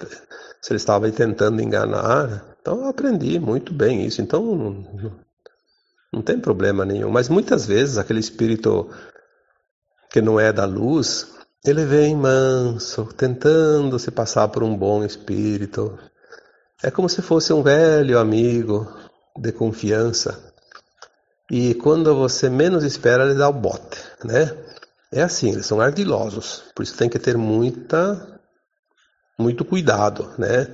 ele 0.69 0.77
estava 0.77 1.11
tentando 1.11 1.61
enganar. 1.61 2.55
Então 2.59 2.81
eu 2.81 2.87
aprendi 2.87 3.39
muito 3.39 3.73
bem 3.73 4.05
isso. 4.05 4.21
Então 4.21 4.43
não, 4.43 4.85
não 6.11 6.21
tem 6.21 6.39
problema 6.39 6.85
nenhum. 6.85 7.11
Mas 7.11 7.29
muitas 7.29 7.65
vezes 7.65 7.97
aquele 7.97 8.19
espírito 8.19 8.89
que 10.09 10.21
não 10.21 10.39
é 10.39 10.51
da 10.51 10.65
luz, 10.65 11.27
ele 11.65 11.85
vem 11.85 12.15
manso, 12.15 13.05
tentando 13.15 13.99
se 13.99 14.09
passar 14.09 14.47
por 14.47 14.63
um 14.63 14.75
bom 14.75 15.03
espírito. 15.03 15.99
É 16.81 16.89
como 16.89 17.09
se 17.09 17.21
fosse 17.21 17.53
um 17.53 17.61
velho 17.61 18.17
amigo 18.17 18.87
de 19.37 19.51
confiança 19.51 20.46
e 21.49 21.73
quando 21.75 22.13
você 22.15 22.49
menos 22.49 22.83
espera, 22.83 23.25
ele 23.25 23.35
dá 23.35 23.47
o 23.47 23.53
bote, 23.53 23.99
né? 24.23 24.51
É 25.11 25.21
assim, 25.21 25.51
eles 25.51 25.65
são 25.65 25.79
ardilosos, 25.79 26.65
por 26.75 26.83
isso 26.83 26.97
tem 26.97 27.07
que 27.09 27.17
ter 27.17 27.37
muita, 27.37 28.41
muito 29.39 29.63
cuidado, 29.63 30.33
né? 30.37 30.65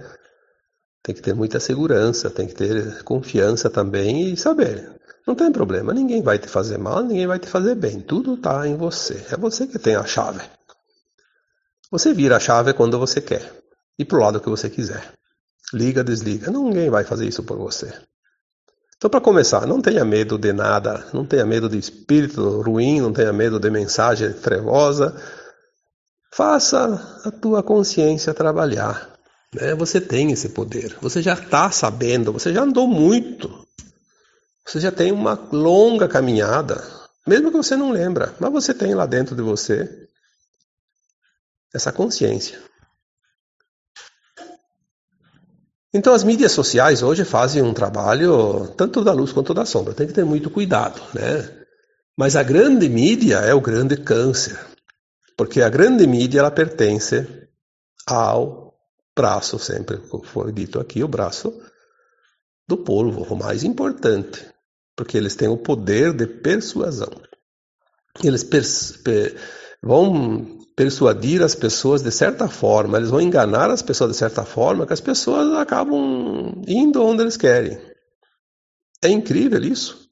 Tem 1.03 1.13
que 1.13 1.21
ter 1.21 1.35
muita 1.35 1.59
segurança, 1.59 2.29
tem 2.29 2.47
que 2.47 2.55
ter 2.55 3.03
confiança 3.03 3.69
também 3.69 4.31
e 4.31 4.37
saber. 4.37 4.91
Não 5.27 5.35
tem 5.35 5.51
problema, 5.51 5.93
ninguém 5.93 6.21
vai 6.21 6.39
te 6.39 6.47
fazer 6.47 6.77
mal, 6.77 7.03
ninguém 7.03 7.27
vai 7.27 7.39
te 7.39 7.47
fazer 7.47 7.75
bem, 7.75 8.01
tudo 8.01 8.33
está 8.33 8.67
em 8.67 8.75
você. 8.75 9.25
É 9.31 9.37
você 9.37 9.67
que 9.67 9.77
tem 9.77 9.95
a 9.95 10.05
chave. 10.05 10.41
Você 11.91 12.13
vira 12.13 12.37
a 12.37 12.39
chave 12.39 12.73
quando 12.73 12.97
você 12.97 13.21
quer 13.21 13.53
e 13.99 14.03
pro 14.03 14.19
lado 14.19 14.41
que 14.41 14.49
você 14.49 14.69
quiser. 14.69 15.13
Liga, 15.71 16.03
desliga. 16.03 16.49
Ninguém 16.49 16.89
vai 16.89 17.03
fazer 17.03 17.27
isso 17.27 17.43
por 17.43 17.57
você. 17.57 17.93
Então, 19.03 19.11
para 19.11 19.19
começar, 19.19 19.67
não 19.67 19.81
tenha 19.81 20.05
medo 20.05 20.37
de 20.37 20.53
nada, 20.53 21.05
não 21.11 21.25
tenha 21.25 21.45
medo 21.45 21.67
de 21.67 21.77
espírito 21.77 22.61
ruim, 22.61 23.01
não 23.01 23.11
tenha 23.11 23.33
medo 23.33 23.59
de 23.59 23.69
mensagem 23.69 24.31
trevosa. 24.31 25.13
Faça 26.33 27.19
a 27.25 27.29
tua 27.29 27.61
consciência 27.61 28.33
trabalhar. 28.33 29.13
Né? 29.53 29.75
Você 29.75 29.99
tem 29.99 30.31
esse 30.31 30.47
poder, 30.47 30.95
você 31.01 31.21
já 31.21 31.33
está 31.33 31.69
sabendo, 31.69 32.31
você 32.31 32.53
já 32.53 32.61
andou 32.61 32.87
muito, 32.87 33.67
você 34.65 34.79
já 34.79 34.89
tem 34.89 35.11
uma 35.11 35.37
longa 35.51 36.07
caminhada, 36.07 36.81
mesmo 37.27 37.51
que 37.51 37.57
você 37.57 37.75
não 37.75 37.91
lembra, 37.91 38.33
mas 38.39 38.53
você 38.53 38.73
tem 38.73 38.95
lá 38.95 39.05
dentro 39.05 39.35
de 39.35 39.41
você 39.41 40.07
essa 41.73 41.91
consciência. 41.91 42.57
Então 45.93 46.13
as 46.13 46.23
mídias 46.23 46.51
sociais 46.51 47.03
hoje 47.03 47.23
fazem 47.23 47.61
um 47.61 47.73
trabalho 47.73 48.67
tanto 48.75 49.03
da 49.03 49.13
luz 49.13 49.31
quanto 49.31 49.53
da 49.53 49.65
sombra. 49.65 49.93
Tem 49.93 50.07
que 50.07 50.13
ter 50.13 50.25
muito 50.25 50.49
cuidado, 50.49 50.99
né? 51.13 51.65
Mas 52.17 52.35
a 52.35 52.43
grande 52.43 52.89
mídia 52.89 53.37
é 53.37 53.53
o 53.53 53.61
grande 53.61 53.97
câncer, 53.97 54.59
porque 55.37 55.61
a 55.61 55.69
grande 55.69 56.05
mídia 56.07 56.39
ela 56.39 56.51
pertence 56.51 57.27
ao 58.07 58.73
braço, 59.15 59.59
sempre 59.59 59.99
foi 60.23 60.51
dito 60.51 60.79
aqui, 60.79 61.03
o 61.03 61.07
braço 61.07 61.53
do 62.67 62.77
polvo, 62.77 63.23
o 63.33 63.37
mais 63.37 63.63
importante, 63.63 64.45
porque 64.95 65.17
eles 65.17 65.35
têm 65.35 65.47
o 65.47 65.57
poder 65.57 66.13
de 66.13 66.25
persuasão. 66.25 67.11
Eles 68.23 68.43
pers 68.43 68.97
per 68.97 69.35
vão 69.81 70.62
persuadir 70.75 71.41
as 71.41 71.55
pessoas 71.55 72.01
de 72.01 72.11
certa 72.11 72.47
forma, 72.47 72.97
eles 72.97 73.09
vão 73.09 73.21
enganar 73.21 73.69
as 73.69 73.81
pessoas 73.81 74.11
de 74.11 74.17
certa 74.17 74.43
forma 74.43 74.85
que 74.85 74.93
as 74.93 75.01
pessoas 75.01 75.53
acabam 75.57 76.61
indo 76.67 77.03
onde 77.03 77.21
eles 77.21 77.37
querem. 77.37 77.79
É 79.03 79.09
incrível 79.09 79.61
isso. 79.61 80.09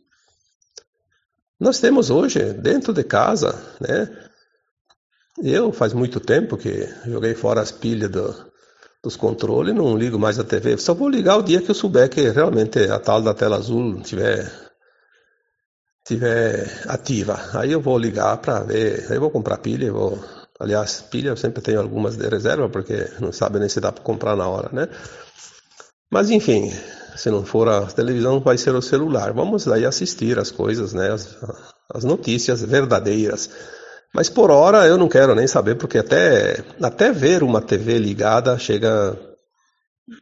Nós 1.59 1.79
temos 1.79 2.09
hoje, 2.09 2.53
dentro 2.53 2.93
de 2.93 3.03
casa, 3.03 3.53
né? 3.79 4.29
Eu 5.43 5.71
faz 5.71 5.93
muito 5.93 6.19
tempo 6.19 6.57
que 6.57 6.87
joguei 7.05 7.33
fora 7.33 7.61
as 7.61 7.71
pilhas 7.71 8.09
do, 8.09 8.51
dos 9.03 9.15
controles, 9.15 9.73
não 9.73 9.97
ligo 9.97 10.19
mais 10.19 10.37
a 10.37 10.43
TV. 10.43 10.77
Só 10.77 10.93
vou 10.93 11.09
ligar 11.09 11.37
o 11.37 11.43
dia 11.43 11.61
que 11.61 11.71
eu 11.71 11.75
souber 11.75 12.09
que 12.09 12.29
realmente 12.29 12.79
a 12.79 12.99
tal 12.99 13.21
da 13.21 13.33
tela 13.33 13.57
azul 13.57 14.01
tiver 14.01 14.51
tiver 16.05 16.83
ativa. 16.87 17.39
Aí 17.53 17.71
eu 17.71 17.79
vou 17.79 17.97
ligar 17.97 18.37
para 18.37 18.61
ver, 18.61 19.05
aí 19.09 19.15
eu 19.15 19.21
vou 19.21 19.31
comprar 19.31 19.57
pilha, 19.59 19.91
vou 19.91 20.19
Aliás, 20.61 21.01
pilha 21.01 21.29
eu 21.29 21.37
sempre 21.37 21.59
tenho 21.59 21.81
algumas 21.81 22.15
de 22.15 22.29
reserva, 22.29 22.69
porque 22.69 23.09
não 23.19 23.31
sabe 23.31 23.57
nem 23.57 23.67
se 23.67 23.81
dá 23.81 23.91
para 23.91 24.03
comprar 24.03 24.35
na 24.35 24.47
hora, 24.47 24.69
né? 24.71 24.87
Mas 26.11 26.29
enfim, 26.29 26.71
se 27.15 27.31
não 27.31 27.43
for 27.43 27.67
a 27.67 27.87
televisão, 27.87 28.39
vai 28.39 28.59
ser 28.59 28.75
o 28.75 28.81
celular. 28.81 29.33
Vamos 29.33 29.65
daí 29.65 29.87
assistir 29.87 30.37
as 30.37 30.51
coisas, 30.51 30.93
né? 30.93 31.11
As, 31.11 31.35
as 31.91 32.03
notícias 32.03 32.61
verdadeiras. 32.61 33.49
Mas 34.13 34.29
por 34.29 34.51
hora 34.51 34.85
eu 34.85 34.99
não 34.99 35.09
quero 35.09 35.33
nem 35.33 35.47
saber, 35.47 35.75
porque 35.75 35.97
até, 35.97 36.63
até 36.79 37.11
ver 37.11 37.41
uma 37.41 37.59
TV 37.59 37.97
ligada 37.97 38.55
chega 38.59 39.17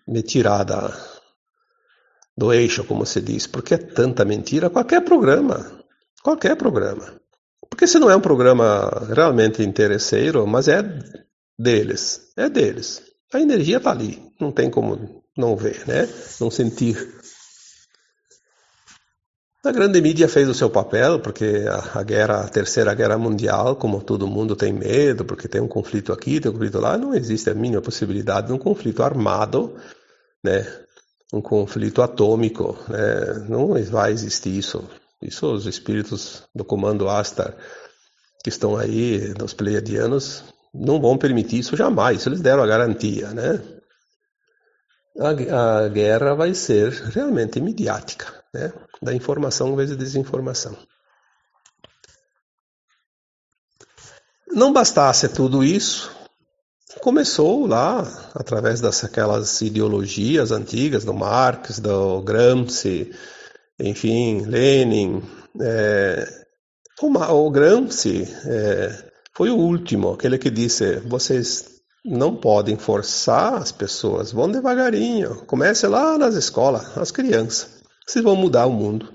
me 0.07 0.21
tirar 0.21 0.63
da, 0.63 0.97
do 2.37 2.53
eixo, 2.53 2.85
como 2.85 3.05
se 3.05 3.19
diz, 3.19 3.45
porque 3.45 3.73
é 3.73 3.77
tanta 3.77 4.23
mentira. 4.23 4.69
Qualquer 4.69 5.01
programa, 5.01 5.69
qualquer 6.23 6.55
programa. 6.55 7.19
Porque 7.79 7.87
se 7.87 7.97
não 7.97 8.11
é 8.11 8.15
um 8.17 8.19
programa 8.19 9.07
realmente 9.15 9.63
interesseiro, 9.63 10.45
mas 10.45 10.67
é 10.67 10.83
deles, 11.57 12.33
é 12.35 12.49
deles. 12.49 13.01
A 13.33 13.39
energia 13.39 13.77
está 13.77 13.91
ali, 13.91 14.21
não 14.37 14.51
tem 14.51 14.69
como 14.69 15.23
não 15.37 15.55
ver, 15.55 15.87
né? 15.87 16.05
Não 16.41 16.51
sentir. 16.51 16.97
A 19.63 19.71
grande 19.71 20.01
mídia 20.01 20.27
fez 20.27 20.49
o 20.49 20.53
seu 20.53 20.69
papel, 20.69 21.21
porque 21.21 21.65
a, 21.69 22.01
a, 22.01 22.03
guerra, 22.03 22.41
a 22.41 22.49
terceira 22.49 22.93
guerra 22.93 23.17
mundial, 23.17 23.77
como 23.77 24.03
todo 24.03 24.27
mundo 24.27 24.57
tem 24.57 24.73
medo, 24.73 25.23
porque 25.23 25.47
tem 25.47 25.61
um 25.61 25.67
conflito 25.69 26.11
aqui, 26.11 26.41
tem 26.41 26.51
um 26.51 26.55
conflito 26.55 26.81
lá, 26.81 26.97
não 26.97 27.15
existe 27.15 27.49
a 27.49 27.55
mínima 27.55 27.81
possibilidade 27.81 28.47
de 28.47 28.53
um 28.53 28.57
conflito 28.57 29.01
armado, 29.01 29.73
né? 30.43 30.67
Um 31.31 31.41
conflito 31.41 32.01
atômico, 32.01 32.77
né? 32.89 33.45
Não 33.47 33.73
vai 33.85 34.11
existir 34.11 34.57
isso. 34.57 34.83
Isso 35.21 35.51
os 35.51 35.65
espíritos 35.65 36.43
do 36.55 36.63
comando 36.63 37.09
Astar 37.09 37.55
que 38.43 38.49
estão 38.49 38.77
aí, 38.77 39.33
dos 39.33 39.53
pleiadianos, 39.53 40.43
não 40.73 40.99
vão 41.01 41.17
permitir 41.17 41.59
isso 41.59 41.75
jamais. 41.75 42.25
Eles 42.25 42.41
deram 42.41 42.63
a 42.63 42.67
garantia, 42.67 43.29
né? 43.33 43.61
A, 45.19 45.83
a 45.83 45.89
guerra 45.89 46.33
vai 46.33 46.53
ser 46.53 46.91
realmente 46.91 47.59
midiática, 47.59 48.43
né? 48.53 48.71
Da 49.01 49.13
informação 49.13 49.73
em 49.73 49.75
vez 49.75 49.89
de 49.89 49.97
desinformação. 49.97 50.77
Não 54.51 54.73
bastasse 54.73 55.27
tudo 55.29 55.63
isso, 55.63 56.11
começou 57.01 57.67
lá, 57.67 58.01
através 58.33 58.81
daquelas 58.81 59.61
ideologias 59.61 60.51
antigas 60.51 61.05
do 61.05 61.13
Marx, 61.13 61.79
do 61.79 62.21
Gramsci, 62.21 63.11
enfim, 63.79 64.41
Lenin. 64.41 65.21
É, 65.61 66.27
o, 67.01 67.07
o 67.07 67.51
Gramsci 67.51 68.27
é, 68.45 69.09
foi 69.33 69.49
o 69.49 69.55
último, 69.55 70.11
aquele 70.11 70.37
que 70.37 70.49
disse: 70.49 70.97
vocês 71.07 71.79
não 72.03 72.35
podem 72.35 72.77
forçar 72.77 73.55
as 73.55 73.71
pessoas, 73.71 74.31
vão 74.31 74.51
devagarinho, 74.51 75.43
comece 75.45 75.87
lá 75.87 76.17
nas 76.17 76.35
escolas, 76.35 76.97
as 76.97 77.11
crianças. 77.11 77.79
Vocês 78.05 78.23
vão 78.23 78.35
mudar 78.35 78.65
o 78.65 78.71
mundo, 78.71 79.11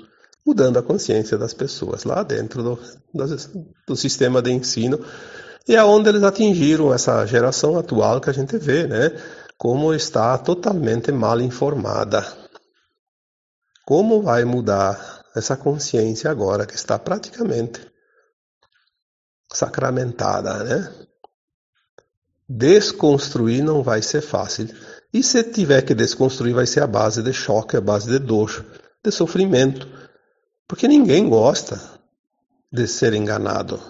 mudando 0.47 0.79
a 0.79 0.83
consciência 0.83 1.37
das 1.37 1.53
pessoas 1.53 2.05
lá 2.05 2.23
dentro 2.23 2.63
do, 2.63 2.79
do, 3.13 3.25
do 3.89 3.97
sistema 3.97 4.41
de 4.41 4.53
ensino. 4.53 5.01
E 5.67 5.75
é 5.75 5.83
onde 5.83 6.11
eles 6.11 6.23
atingiram 6.23 6.93
essa 6.93 7.25
geração 7.27 7.79
atual 7.79 8.21
que 8.21 8.31
a 8.31 8.35
gente 8.35 8.57
vê, 8.59 8.87
né? 8.87 9.13
Como 9.57 9.95
está 9.95 10.37
totalmente 10.37 11.11
mal 11.11 11.41
informada. 11.41 12.44
Como 13.87 14.23
vai 14.23 14.45
mudar 14.45 15.25
essa 15.37 15.57
consciência 15.57 16.31
agora 16.31 16.67
que 16.67 16.75
está 16.75 16.99
praticamente 16.99 17.81
sacramentada, 19.53 20.65
né? 20.65 21.07
Desconstruir 22.49 23.63
não 23.63 23.83
vai 23.83 24.01
ser 24.03 24.21
fácil. 24.21 24.69
E 25.13 25.23
se 25.23 25.43
tiver 25.45 25.83
que 25.83 25.95
desconstruir, 25.95 26.55
vai 26.55 26.67
ser 26.67 26.83
a 26.83 26.87
base 26.87 27.23
de 27.23 27.33
choque, 27.33 27.77
a 27.77 27.81
base 27.81 28.09
de 28.11 28.19
dor, 28.19 28.65
de 29.03 29.11
sofrimento. 29.11 29.89
Porque 30.67 30.89
ninguém 30.89 31.29
gosta 31.29 31.81
de 32.73 32.87
ser 32.87 33.15
enganado. 33.15 33.81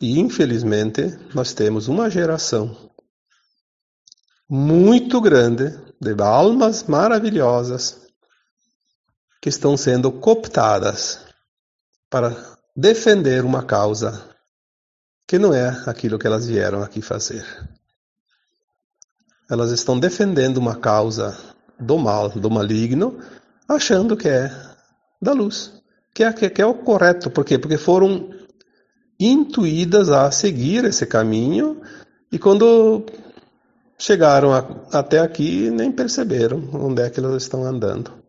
E 0.00 0.18
infelizmente, 0.18 1.02
nós 1.34 1.52
temos 1.52 1.88
uma 1.88 2.10
geração 2.10 2.90
muito 4.48 5.20
grande 5.20 5.70
de 6.00 6.22
almas 6.22 6.84
maravilhosas 6.84 7.99
que 9.40 9.48
estão 9.48 9.76
sendo 9.76 10.12
cooptadas 10.12 11.20
para 12.10 12.36
defender 12.76 13.44
uma 13.44 13.62
causa 13.62 14.28
que 15.26 15.38
não 15.38 15.54
é 15.54 15.82
aquilo 15.86 16.18
que 16.18 16.26
elas 16.26 16.46
vieram 16.46 16.82
aqui 16.82 17.00
fazer. 17.00 17.46
Elas 19.48 19.70
estão 19.70 19.98
defendendo 19.98 20.58
uma 20.58 20.76
causa 20.76 21.38
do 21.78 21.96
mal, 21.98 22.28
do 22.28 22.50
maligno, 22.50 23.18
achando 23.68 24.16
que 24.16 24.28
é 24.28 24.50
da 25.22 25.32
luz, 25.32 25.72
que 26.12 26.24
é, 26.24 26.32
que 26.32 26.60
é 26.60 26.66
o 26.66 26.74
correto. 26.74 27.30
Por 27.30 27.44
quê? 27.44 27.58
Porque 27.58 27.78
foram 27.78 28.30
intuídas 29.18 30.10
a 30.10 30.30
seguir 30.30 30.84
esse 30.84 31.06
caminho 31.06 31.80
e 32.32 32.38
quando 32.38 33.04
chegaram 33.98 34.52
a, 34.52 34.64
até 34.92 35.18
aqui 35.18 35.70
nem 35.70 35.92
perceberam 35.92 36.68
onde 36.72 37.02
é 37.02 37.10
que 37.10 37.20
elas 37.20 37.42
estão 37.42 37.64
andando. 37.64 38.19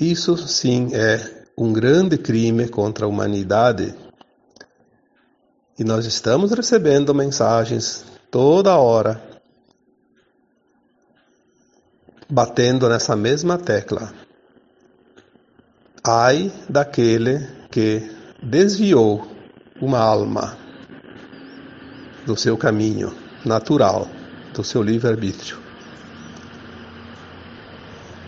Isso 0.00 0.36
sim 0.36 0.94
é 0.94 1.46
um 1.56 1.72
grande 1.72 2.18
crime 2.18 2.68
contra 2.68 3.06
a 3.06 3.08
humanidade. 3.08 3.94
E 5.78 5.82
nós 5.82 6.04
estamos 6.04 6.52
recebendo 6.52 7.14
mensagens 7.14 8.04
toda 8.30 8.76
hora, 8.76 9.22
batendo 12.28 12.90
nessa 12.90 13.16
mesma 13.16 13.56
tecla. 13.56 14.12
Ai 16.04 16.52
daquele 16.68 17.46
que 17.70 18.10
desviou 18.42 19.26
uma 19.80 19.98
alma 19.98 20.58
do 22.26 22.36
seu 22.36 22.58
caminho 22.58 23.16
natural, 23.46 24.06
do 24.52 24.62
seu 24.62 24.82
livre-arbítrio. 24.82 25.58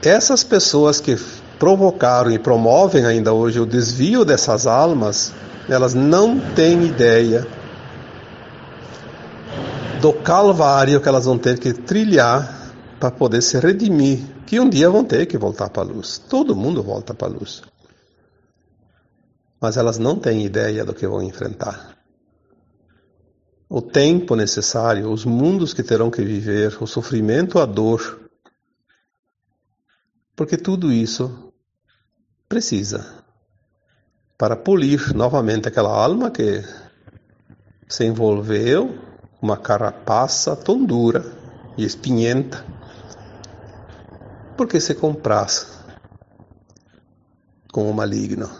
Essas 0.02 0.42
pessoas 0.42 1.00
que 1.00 1.16
provocaram 1.58 2.30
e 2.30 2.38
promovem 2.38 3.04
ainda 3.04 3.32
hoje 3.32 3.60
o 3.60 3.66
desvio 3.66 4.24
dessas 4.24 4.66
almas, 4.66 5.32
elas 5.68 5.92
não 5.92 6.38
têm 6.54 6.84
ideia 6.84 7.46
do 10.00 10.12
calvário 10.12 11.00
que 11.00 11.08
elas 11.08 11.24
vão 11.24 11.36
ter 11.36 11.58
que 11.58 11.72
trilhar 11.72 12.56
para 13.00 13.10
poder 13.10 13.42
se 13.42 13.58
redimir, 13.58 14.20
que 14.46 14.58
um 14.58 14.68
dia 14.68 14.88
vão 14.88 15.04
ter 15.04 15.26
que 15.26 15.36
voltar 15.36 15.68
para 15.68 15.82
a 15.82 15.86
luz. 15.86 16.18
Todo 16.18 16.56
mundo 16.56 16.82
volta 16.82 17.12
para 17.12 17.28
a 17.28 17.30
luz. 17.30 17.62
Mas 19.60 19.76
elas 19.76 19.98
não 19.98 20.16
têm 20.16 20.44
ideia 20.44 20.84
do 20.84 20.94
que 20.94 21.06
vão 21.06 21.22
enfrentar. 21.22 21.96
O 23.68 23.82
tempo 23.82 24.34
necessário, 24.34 25.10
os 25.10 25.24
mundos 25.24 25.74
que 25.74 25.82
terão 25.82 26.10
que 26.10 26.22
viver, 26.22 26.76
o 26.80 26.86
sofrimento, 26.86 27.58
a 27.58 27.66
dor, 27.66 28.28
porque 30.34 30.56
tudo 30.56 30.92
isso 30.92 31.47
precisa 32.48 33.24
para 34.36 34.56
polir 34.56 35.14
novamente 35.14 35.68
aquela 35.68 35.90
alma 35.90 36.30
que 36.30 36.64
se 37.88 38.04
envolveu 38.04 38.98
uma 39.40 39.56
carapaça 39.56 40.56
tão 40.56 40.84
dura 40.84 41.24
e 41.76 41.84
espinhenta 41.84 42.64
porque 44.56 44.80
se 44.80 44.94
compraz 44.94 45.78
com 47.72 47.88
o 47.88 47.94
maligno. 47.94 48.50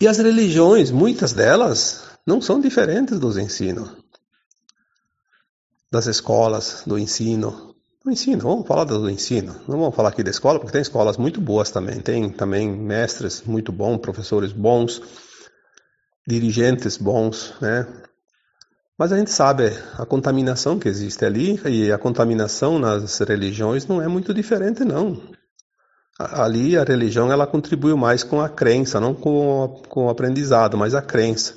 E 0.00 0.06
as 0.06 0.18
religiões, 0.18 0.90
muitas 0.90 1.32
delas, 1.32 2.04
não 2.26 2.40
são 2.40 2.60
diferentes 2.60 3.18
dos 3.18 3.36
ensinos. 3.36 3.90
das 5.90 6.06
escolas, 6.06 6.84
do 6.86 6.98
ensino. 6.98 7.71
Do 8.04 8.10
ensino, 8.10 8.42
vamos 8.42 8.66
falar 8.66 8.82
do 8.82 9.08
ensino. 9.08 9.54
Não 9.68 9.78
vamos 9.78 9.94
falar 9.94 10.08
aqui 10.08 10.24
da 10.24 10.30
escola, 10.30 10.58
porque 10.58 10.72
tem 10.72 10.82
escolas 10.82 11.16
muito 11.16 11.40
boas 11.40 11.70
também. 11.70 12.00
Tem 12.00 12.30
também 12.30 12.68
mestres 12.68 13.42
muito 13.42 13.70
bons, 13.70 13.98
professores 13.98 14.50
bons, 14.50 15.00
dirigentes 16.26 16.96
bons, 16.96 17.54
né? 17.60 17.86
Mas 18.98 19.12
a 19.12 19.18
gente 19.18 19.30
sabe 19.30 19.70
a 19.98 20.04
contaminação 20.04 20.80
que 20.80 20.88
existe 20.88 21.24
ali 21.24 21.60
e 21.64 21.92
a 21.92 21.98
contaminação 21.98 22.76
nas 22.76 23.18
religiões 23.20 23.86
não 23.86 24.02
é 24.02 24.08
muito 24.08 24.34
diferente, 24.34 24.84
não. 24.84 25.22
Ali 26.18 26.76
a 26.76 26.82
religião 26.82 27.30
ela 27.30 27.46
contribuiu 27.46 27.96
mais 27.96 28.24
com 28.24 28.40
a 28.40 28.48
crença, 28.48 28.98
não 28.98 29.14
com, 29.14 29.80
com 29.88 30.06
o 30.06 30.10
aprendizado, 30.10 30.76
mas 30.76 30.94
a 30.94 31.02
crença. 31.02 31.54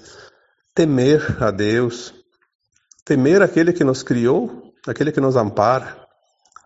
Temer 0.75 1.43
a 1.43 1.49
Deus, 1.49 2.13
temer 3.03 3.41
aquele 3.41 3.73
que 3.73 3.83
nos 3.83 4.03
criou, 4.03 4.71
aquele 4.87 5.11
que 5.11 5.19
nos 5.19 5.35
ampara, 5.35 6.04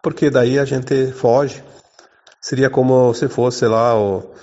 porque 0.02 0.30
daí 0.30 0.60
a 0.60 0.66
gente 0.66 1.12
foge. 1.12 1.64
Seria 2.42 2.70
como 2.70 3.14
se 3.14 3.28
fosse 3.28 3.66
lá 3.68 4.00
o, 4.00 4.34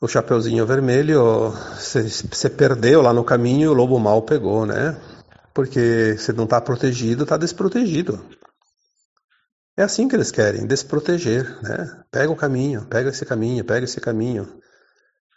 o 0.00 0.08
Chapeuzinho 0.08 0.66
Vermelho, 0.66 1.50
você 1.78 2.50
perdeu 2.50 3.02
lá 3.02 3.12
no 3.12 3.24
caminho 3.24 3.70
o 3.70 3.74
lobo 3.74 3.98
mal 3.98 4.22
pegou, 4.22 4.66
né? 4.66 5.00
Porque 5.54 6.16
você 6.18 6.32
não 6.32 6.44
está 6.44 6.60
protegido, 6.60 7.22
está 7.22 7.36
desprotegido. 7.36 8.24
É 9.76 9.82
assim 9.82 10.08
que 10.08 10.14
eles 10.14 10.30
querem, 10.30 10.66
desproteger, 10.66 11.44
né? 11.62 12.04
Pega 12.10 12.30
o 12.30 12.36
caminho, 12.36 12.84
pega 12.86 13.08
esse 13.08 13.24
caminho, 13.24 13.64
pega 13.64 13.84
esse 13.84 14.00
caminho. 14.00 14.60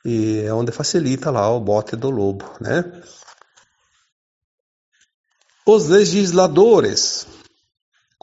E 0.05 0.41
é 0.41 0.53
onde 0.53 0.71
facilita 0.71 1.31
lá 1.31 1.49
o 1.49 1.61
bote 1.61 1.95
do 1.95 2.09
lobo, 2.09 2.45
né? 2.59 2.83
Os 5.65 5.87
legisladores. 5.87 7.25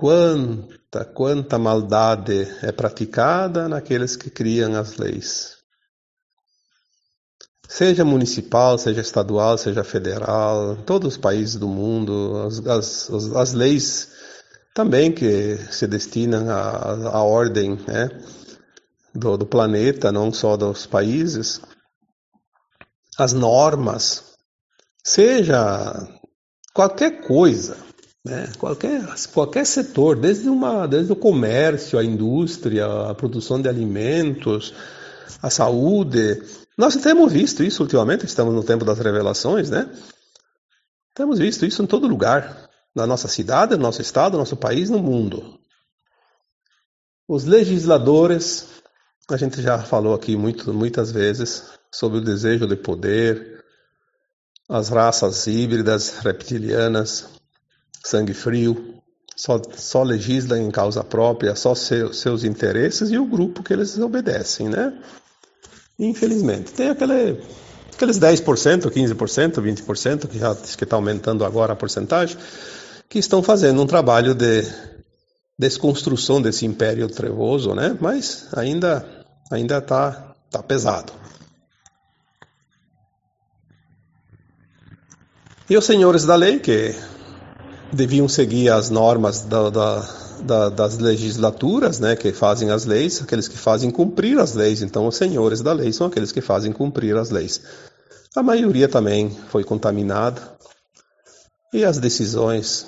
Quanta, 0.01 1.05
quanta 1.05 1.59
maldade 1.59 2.49
é 2.63 2.73
praticada 2.73 3.69
naqueles 3.69 4.17
que 4.17 4.31
criam 4.31 4.75
as 4.77 4.97
leis. 4.97 5.59
Seja 7.69 8.03
municipal, 8.03 8.79
seja 8.79 9.03
estadual, 9.03 9.59
seja 9.59 9.85
federal, 9.85 10.77
todos 10.87 11.13
os 11.13 11.19
países 11.19 11.57
do 11.57 11.69
mundo, 11.69 12.35
as, 12.47 12.67
as, 12.67 13.11
as 13.37 13.53
leis 13.53 14.11
também 14.75 15.13
que 15.13 15.59
se 15.71 15.87
destinam 15.87 16.49
à, 16.49 17.19
à 17.19 17.23
ordem 17.23 17.77
né, 17.87 18.09
do, 19.15 19.37
do 19.37 19.45
planeta, 19.45 20.11
não 20.11 20.33
só 20.33 20.57
dos 20.57 20.87
países, 20.87 21.61
as 23.19 23.35
normas, 23.35 24.25
seja 25.05 25.93
qualquer 26.73 27.21
coisa, 27.27 27.90
né? 28.25 28.53
qualquer, 28.59 29.03
qualquer 29.33 29.65
setor, 29.65 30.17
desde, 30.17 30.49
uma, 30.49 30.87
desde 30.87 31.13
o 31.13 31.17
comércio, 31.17 31.99
a 31.99 32.05
indústria, 32.05 32.87
a 33.11 33.15
produção 33.15 33.61
de 33.61 33.69
alimentos, 33.69 34.75
a 35.43 35.51
saúde. 35.51 36.43
Nós 36.77 36.97
temos 36.97 37.33
visto 37.33 37.63
isso 37.63 37.83
ultimamente, 37.83 38.25
estamos 38.25 38.55
no 38.55 38.63
tempo 38.63 38.85
das 38.85 38.99
revelações, 38.99 39.71
né? 39.71 39.91
Temos 41.15 41.39
visto 41.39 41.67
isso 41.67 41.83
em 41.83 41.87
todo 41.87 42.07
lugar, 42.07 42.69
na 42.95 43.07
nossa 43.07 43.29
cidade, 43.29 43.77
no 43.77 43.83
nosso 43.83 44.01
estado, 44.01 44.33
no 44.33 44.39
nosso 44.39 44.57
país, 44.57 44.89
no 44.91 44.99
mundo. 44.99 45.59
Os 47.29 47.45
legisladores, 47.45 48.67
a 49.31 49.37
gente 49.37 49.63
já 49.63 49.79
falou 49.79 50.15
aqui 50.15 50.37
muito, 50.37 50.73
muitas 50.75 51.13
vezes 51.13 51.65
sobre 51.93 52.19
o 52.19 52.25
desejo 52.25 52.67
de 52.67 52.77
poder, 52.77 53.65
as 54.69 54.89
raças 54.89 55.47
híbridas, 55.47 56.19
reptilianas, 56.19 57.40
sangue 58.05 58.35
frio, 58.35 59.01
só, 59.37 59.61
só 59.75 60.03
legislam 60.03 60.61
em 60.61 60.71
causa 60.71 61.03
própria, 61.03 61.55
só 61.55 61.75
seu, 61.75 62.13
seus 62.13 62.45
interesses 62.45 63.11
e 63.11 63.19
o 63.19 63.25
grupo 63.25 63.63
que 63.63 63.73
eles 63.73 63.99
obedecem, 63.99 64.69
né? 64.69 64.93
Infelizmente. 65.99 66.73
Tem 66.73 66.91
aquele, 66.91 67.41
aqueles 67.95 68.19
10%, 68.19 68.91
15%, 68.91 69.55
20%, 69.55 70.29
que 70.29 70.39
já 70.39 70.53
está 70.53 70.97
aumentando 70.97 71.45
agora 71.45 71.73
a 71.73 71.77
porcentagem, 71.77 72.37
que 73.09 73.19
estão 73.19 73.43
fazendo 73.43 73.83
um 73.83 73.87
trabalho 73.87 74.35
de 74.35 74.63
desconstrução 75.59 76.41
desse 76.41 76.65
império 76.65 77.09
trevoso, 77.09 77.75
né? 77.75 77.97
Mas 78.01 78.49
ainda 78.53 79.07
ainda 79.51 79.79
está 79.79 80.35
tá 80.51 80.63
pesado. 80.63 81.13
E 85.69 85.77
os 85.77 85.85
senhores 85.85 86.25
da 86.25 86.35
lei, 86.35 86.59
que 86.59 86.95
deviam 87.93 88.29
seguir 88.29 88.71
as 88.71 88.91
normas 88.91 89.43
da, 89.43 89.71
da, 89.71 90.09
da, 90.43 90.69
das 90.69 90.99
legislaturas, 90.99 91.99
né, 91.99 92.17
que 92.17 92.33
fazem 92.33 92.71
as 92.71 92.85
leis, 92.85 93.23
aqueles 93.23 93.49
que 93.49 93.57
fazem 93.57 93.91
cumprir 93.91 94.39
as 94.39 94.55
leis. 94.55 94.83
Então, 94.83 95.07
os 95.07 95.17
senhores 95.17 95.61
da 95.61 95.73
lei 95.73 95.93
são 95.93 96.07
aqueles 96.07 96.33
que 96.33 96.41
fazem 96.41 96.73
cumprir 96.73 97.17
as 97.17 97.31
leis. 97.31 97.61
A 98.35 98.43
maioria 98.43 98.89
também 98.89 99.31
foi 99.49 99.65
contaminada 99.65 100.41
e 101.73 101.85
as 101.85 101.99
decisões 101.99 102.87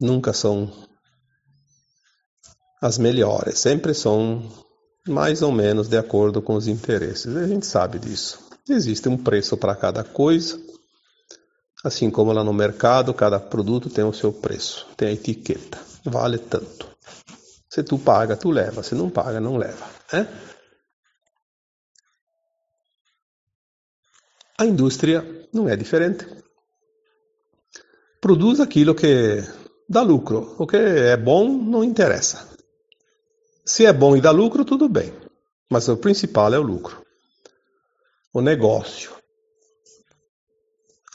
nunca 0.00 0.32
são 0.32 0.70
as 2.80 2.98
melhores, 2.98 3.58
sempre 3.58 3.94
são 3.94 4.42
mais 5.06 5.42
ou 5.42 5.52
menos 5.52 5.88
de 5.88 5.96
acordo 5.96 6.40
com 6.40 6.54
os 6.54 6.66
interesses. 6.66 7.34
A 7.36 7.46
gente 7.46 7.66
sabe 7.66 7.98
disso. 7.98 8.38
Existe 8.68 9.08
um 9.08 9.16
preço 9.16 9.56
para 9.56 9.74
cada 9.74 10.02
coisa 10.02 10.58
Assim 11.84 12.10
como 12.10 12.32
lá 12.32 12.42
no 12.42 12.54
mercado, 12.54 13.12
cada 13.12 13.38
produto 13.38 13.90
tem 13.90 14.02
o 14.02 14.12
seu 14.12 14.32
preço, 14.32 14.88
tem 14.96 15.08
a 15.08 15.12
etiqueta, 15.12 15.78
vale 16.02 16.38
tanto. 16.38 16.88
Se 17.68 17.82
tu 17.82 17.98
paga, 17.98 18.38
tu 18.38 18.50
leva, 18.50 18.82
se 18.82 18.94
não 18.94 19.10
paga, 19.10 19.38
não 19.38 19.58
leva. 19.58 19.84
Né? 20.10 20.26
A 24.56 24.64
indústria 24.64 25.46
não 25.52 25.68
é 25.68 25.76
diferente. 25.76 26.26
Produz 28.18 28.60
aquilo 28.60 28.94
que 28.94 29.42
dá 29.86 30.00
lucro. 30.00 30.54
O 30.58 30.66
que 30.66 30.76
é 30.76 31.16
bom 31.16 31.48
não 31.48 31.84
interessa. 31.84 32.48
Se 33.66 33.84
é 33.84 33.92
bom 33.92 34.16
e 34.16 34.22
dá 34.22 34.30
lucro, 34.30 34.64
tudo 34.64 34.88
bem. 34.88 35.12
Mas 35.70 35.88
o 35.88 35.96
principal 35.96 36.54
é 36.54 36.58
o 36.58 36.62
lucro. 36.62 37.04
O 38.32 38.40
negócio. 38.40 39.23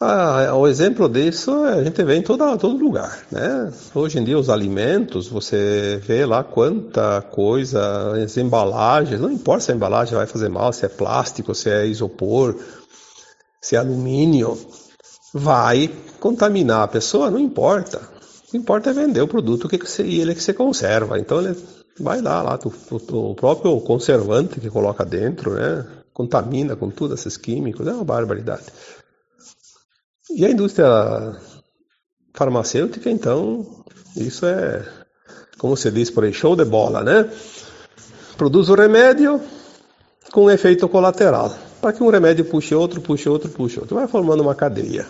Ah, 0.01 0.55
o 0.55 0.65
exemplo 0.65 1.09
disso 1.09 1.51
a 1.51 1.83
gente 1.83 2.01
vê 2.05 2.15
em 2.15 2.21
todo, 2.21 2.69
lugar, 2.69 3.21
né? 3.29 3.69
Hoje 3.93 4.17
em 4.17 4.23
dia 4.23 4.39
os 4.39 4.49
alimentos, 4.49 5.27
você 5.27 6.01
vê 6.07 6.25
lá 6.25 6.41
quanta 6.41 7.21
coisa, 7.21 8.13
as 8.13 8.37
embalagens, 8.37 9.19
não 9.19 9.29
importa 9.29 9.65
se 9.65 9.71
a 9.73 9.75
embalagem 9.75 10.15
vai 10.15 10.25
fazer 10.25 10.47
mal, 10.47 10.71
se 10.71 10.85
é 10.85 10.87
plástico, 10.87 11.53
se 11.53 11.69
é 11.69 11.85
isopor, 11.85 12.55
se 13.61 13.75
é 13.75 13.79
alumínio, 13.79 14.57
vai 15.33 15.91
contaminar 16.21 16.83
a 16.83 16.87
pessoa, 16.87 17.29
não 17.29 17.39
importa. 17.39 17.97
O 17.97 18.51
que 18.51 18.57
importa 18.57 18.91
é 18.91 18.93
vender 18.93 19.21
o 19.21 19.27
produto 19.27 19.67
que 19.67 19.77
você, 19.77 20.03
e 20.03 20.21
ele 20.21 20.33
que 20.33 20.41
você 20.41 20.53
conserva. 20.53 21.19
Então 21.19 21.41
ele 21.41 21.57
vai 21.99 22.21
lá, 22.21 22.41
lá 22.41 22.57
o, 22.63 23.31
o 23.31 23.35
próprio 23.35 23.77
conservante 23.81 24.61
que 24.61 24.69
coloca 24.69 25.03
dentro, 25.03 25.55
né? 25.55 25.85
Contamina 26.13 26.75
com 26.77 26.89
todos 26.89 27.19
esses 27.19 27.35
químicos, 27.35 27.85
é 27.85 27.91
uma 27.91 28.03
barbaridade. 28.05 28.63
E 30.29 30.45
a 30.45 30.49
indústria 30.49 30.87
farmacêutica, 32.33 33.09
então, 33.09 33.65
isso 34.15 34.45
é, 34.45 34.85
como 35.57 35.75
você 35.75 35.89
diz 35.89 36.09
por 36.09 36.23
aí, 36.23 36.33
show 36.33 36.55
de 36.55 36.63
bola, 36.63 37.03
né? 37.03 37.29
Produz 38.37 38.69
o 38.69 38.75
remédio 38.75 39.41
com 40.31 40.49
efeito 40.49 40.87
colateral. 40.87 41.53
Para 41.81 41.93
que 41.93 42.03
um 42.03 42.09
remédio 42.09 42.45
puxe 42.45 42.75
outro, 42.75 43.01
puxe 43.01 43.27
outro, 43.27 43.49
puxe 43.49 43.79
outro. 43.79 43.95
Vai 43.95 44.07
formando 44.07 44.41
uma 44.41 44.53
cadeia. 44.53 45.05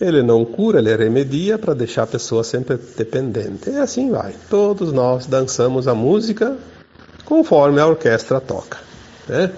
Ele 0.00 0.22
não 0.22 0.44
cura, 0.44 0.78
ele 0.78 0.94
remedia 0.94 1.58
para 1.58 1.72
deixar 1.72 2.02
a 2.02 2.06
pessoa 2.06 2.44
sempre 2.44 2.76
dependente. 2.76 3.70
E 3.70 3.76
assim 3.76 4.10
vai. 4.10 4.34
Todos 4.50 4.92
nós 4.92 5.26
dançamos 5.26 5.88
a 5.88 5.94
música 5.94 6.56
conforme 7.24 7.80
a 7.80 7.86
orquestra 7.86 8.40
toca. 8.40 8.78
Né? 9.28 9.52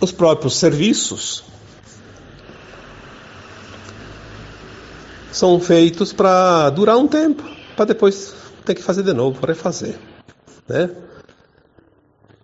Os 0.00 0.10
próprios 0.12 0.56
serviços 0.56 1.44
são 5.38 5.60
feitos 5.60 6.12
para 6.12 6.68
durar 6.70 6.96
um 6.96 7.06
tempo, 7.06 7.44
para 7.76 7.84
depois 7.84 8.34
ter 8.64 8.74
que 8.74 8.82
fazer 8.82 9.04
de 9.04 9.12
novo, 9.12 9.46
refazer, 9.46 9.96
né? 10.68 10.90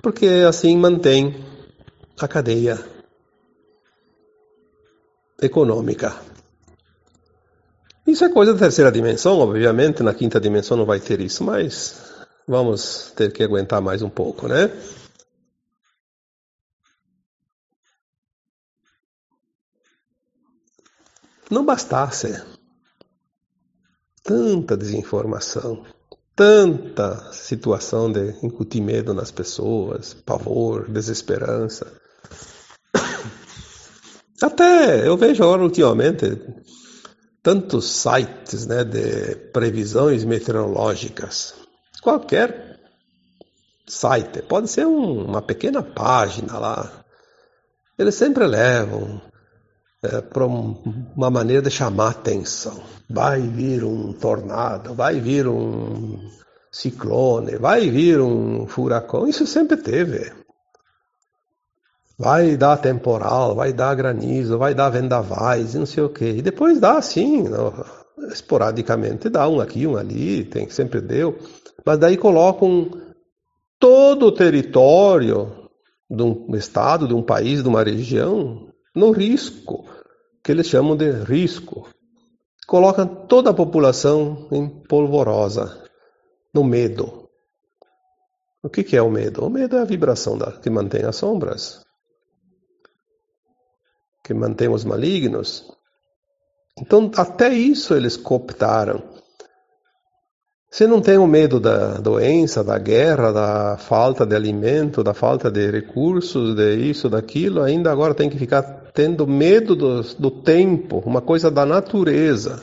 Porque 0.00 0.26
assim 0.48 0.76
mantém 0.76 1.44
a 2.20 2.28
cadeia 2.28 2.78
econômica. 5.42 6.14
Isso 8.06 8.24
é 8.24 8.28
coisa 8.28 8.52
da 8.52 8.60
terceira 8.60 8.92
dimensão, 8.92 9.40
obviamente, 9.40 10.00
na 10.04 10.14
quinta 10.14 10.40
dimensão 10.40 10.76
não 10.76 10.86
vai 10.86 11.00
ter 11.00 11.20
isso, 11.20 11.42
mas 11.42 12.00
vamos 12.46 13.12
ter 13.16 13.32
que 13.32 13.42
aguentar 13.42 13.80
mais 13.80 14.02
um 14.02 14.10
pouco, 14.10 14.46
né? 14.46 14.70
não 21.50 21.64
bastasse 21.64 22.42
tanta 24.24 24.76
desinformação, 24.76 25.84
tanta 26.34 27.30
situação 27.32 28.10
de 28.10 28.34
incutir 28.42 28.80
medo 28.80 29.12
nas 29.12 29.30
pessoas, 29.30 30.14
pavor, 30.14 30.90
desesperança. 30.90 31.92
Até 34.42 35.06
eu 35.06 35.16
vejo 35.16 35.44
agora 35.44 35.62
ultimamente 35.62 36.40
tantos 37.42 37.90
sites 37.90 38.66
né, 38.66 38.82
de 38.82 39.36
previsões 39.52 40.24
meteorológicas. 40.24 41.54
Qualquer 42.02 42.80
site, 43.86 44.40
pode 44.42 44.70
ser 44.70 44.86
um, 44.86 45.26
uma 45.26 45.42
pequena 45.42 45.82
página 45.82 46.58
lá. 46.58 47.04
Eles 47.98 48.14
sempre 48.14 48.46
levam 48.46 49.20
é, 50.04 50.20
para 50.20 50.44
uma 50.44 51.30
maneira 51.30 51.62
de 51.62 51.70
chamar 51.70 52.10
atenção. 52.10 52.78
Vai 53.08 53.40
vir 53.40 53.84
um 53.84 54.12
tornado, 54.12 54.94
vai 54.94 55.18
vir 55.18 55.48
um 55.48 56.18
ciclone, 56.70 57.56
vai 57.56 57.88
vir 57.88 58.20
um 58.20 58.66
furacão. 58.66 59.26
Isso 59.26 59.46
sempre 59.46 59.78
teve. 59.78 60.30
Vai 62.18 62.56
dar 62.56 62.76
temporal, 62.76 63.54
vai 63.54 63.72
dar 63.72 63.94
granizo, 63.94 64.58
vai 64.58 64.74
dar 64.74 64.90
vendavais, 64.90 65.74
não 65.74 65.86
sei 65.86 66.04
o 66.04 66.08
quê. 66.08 66.34
E 66.36 66.42
depois 66.42 66.78
dá 66.78 67.00
sim, 67.00 67.44
esporadicamente 68.30 69.28
dá 69.28 69.48
um 69.48 69.60
aqui, 69.60 69.86
um 69.86 69.96
ali, 69.96 70.44
tem 70.44 70.68
sempre 70.68 71.00
deu. 71.00 71.38
Mas 71.84 71.98
daí 71.98 72.16
colocam 72.16 72.90
todo 73.80 74.26
o 74.26 74.32
território 74.32 75.68
de 76.08 76.22
um 76.22 76.54
estado, 76.54 77.08
de 77.08 77.14
um 77.14 77.22
país, 77.22 77.62
de 77.62 77.68
uma 77.68 77.82
região 77.82 78.68
no 78.94 79.10
risco, 79.10 79.84
que 80.44 80.52
eles 80.52 80.68
chamam 80.68 80.96
de 80.96 81.10
risco. 81.10 81.88
Colocam 82.66 83.06
toda 83.26 83.50
a 83.50 83.54
população 83.54 84.46
em 84.52 84.68
polvorosa, 84.68 85.82
no 86.52 86.62
medo. 86.62 87.28
O 88.62 88.68
que, 88.68 88.96
é 88.96 89.02
o 89.02 89.10
medo? 89.10 89.44
O 89.44 89.50
medo 89.50 89.76
é 89.76 89.80
a 89.80 89.84
vibração 89.84 90.38
da, 90.38 90.52
que 90.52 90.70
mantém 90.70 91.04
as 91.04 91.16
sombras 91.16 91.84
que 94.24 94.32
mantém 94.32 94.68
os 94.68 94.84
malignos. 94.84 95.70
Então, 96.80 97.10
até 97.14 97.50
isso 97.50 97.94
eles 97.94 98.16
cooptaram. 98.16 99.02
Você 100.70 100.88
não 100.88 101.00
tem 101.00 101.18
o 101.18 101.26
medo 101.26 101.60
da 101.60 101.98
doença, 101.98 102.64
da 102.64 102.78
guerra, 102.78 103.30
da 103.30 103.76
falta 103.76 104.26
de 104.26 104.34
alimento, 104.34 105.04
da 105.04 105.14
falta 105.14 105.50
de 105.50 105.70
recursos, 105.70 106.56
de 106.56 106.74
isso, 106.76 107.08
daquilo, 107.08 107.62
ainda 107.62 107.92
agora 107.92 108.14
tem 108.14 108.28
que 108.28 108.38
ficar 108.38 108.83
tendo 108.94 109.26
medo 109.26 109.74
do, 109.74 110.02
do 110.02 110.30
tempo, 110.30 111.02
uma 111.04 111.20
coisa 111.20 111.50
da 111.50 111.66
natureza. 111.66 112.62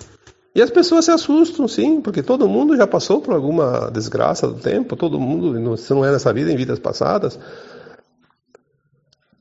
E 0.55 0.61
as 0.61 0.69
pessoas 0.69 1.05
se 1.05 1.11
assustam, 1.11 1.67
sim, 1.67 2.01
porque 2.01 2.23
todo 2.23 2.47
mundo 2.47 2.75
já 2.75 2.87
passou 2.87 3.21
por 3.21 3.33
alguma 3.33 3.91
desgraça 3.91 4.47
do 4.47 4.59
tempo, 4.59 4.95
todo 4.95 5.19
mundo, 5.19 5.77
se 5.77 5.93
não 5.93 6.03
é 6.03 6.11
nessa 6.11 6.33
vida, 6.33 6.51
em 6.51 6.55
vidas 6.55 6.79
passadas, 6.79 7.37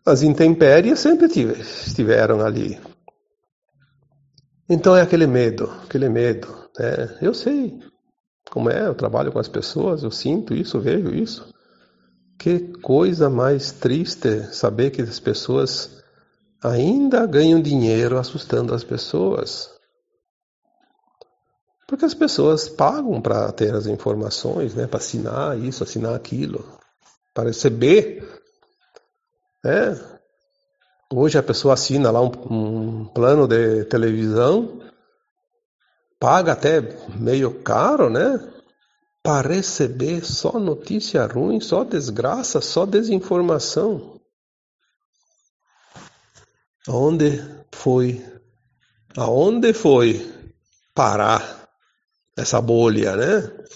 as 0.05 0.23
intempéries 0.23 0.99
sempre 0.99 1.27
estiveram 1.27 2.41
ali. 2.45 2.79
Então 4.69 4.97
é 4.97 5.03
aquele 5.03 5.27
medo, 5.27 5.71
aquele 5.85 6.09
medo. 6.09 6.49
Né? 6.79 7.19
Eu 7.23 7.35
sei 7.35 7.79
como 8.51 8.69
é, 8.69 8.87
eu 8.87 8.95
trabalho 8.95 9.31
com 9.31 9.39
as 9.39 9.49
pessoas, 9.49 10.03
eu 10.03 10.11
sinto 10.11 10.55
isso, 10.55 10.81
vejo 10.81 11.15
isso. 11.15 11.53
Que 12.39 12.59
coisa 12.79 13.29
mais 13.29 13.71
triste 13.71 14.43
saber 14.53 14.91
que 14.91 15.03
as 15.03 15.21
pessoas 15.21 16.00
ainda 16.63 17.27
ganham 17.27 17.61
dinheiro 17.61 18.19
assustando 18.19 18.75
as 18.75 18.85
pessoas. 18.85 19.71
Porque 21.87 22.05
as 22.05 22.15
pessoas 22.15 22.69
pagam 22.69 23.21
para 23.21 23.51
ter 23.53 23.75
as 23.75 23.87
informações, 23.87 24.75
né, 24.75 24.87
para 24.87 24.99
assinar 24.99 25.59
isso, 25.59 25.83
assinar 25.83 26.15
aquilo, 26.15 26.65
para 27.35 27.49
receber 27.49 28.41
é. 29.65 29.95
Hoje 31.13 31.37
a 31.37 31.43
pessoa 31.43 31.75
assina 31.75 32.11
lá 32.11 32.23
um, 32.23 32.31
um 32.51 33.05
plano 33.07 33.47
de 33.47 33.85
televisão, 33.85 34.81
paga 36.19 36.53
até 36.53 36.81
meio 37.15 37.63
caro, 37.63 38.09
né? 38.09 38.41
Para 39.23 39.49
receber 39.49 40.25
só 40.25 40.59
notícia 40.59 41.27
ruim, 41.27 41.61
só 41.61 41.85
desgraça, 41.85 42.61
só 42.61 42.87
desinformação. 42.87 44.20
Aonde 46.89 47.43
foi? 47.73 48.25
Aonde 49.17 49.73
foi 49.73 50.33
parar 50.95 51.69
essa 52.37 52.61
bolha, 52.61 53.17
né? 53.17 53.67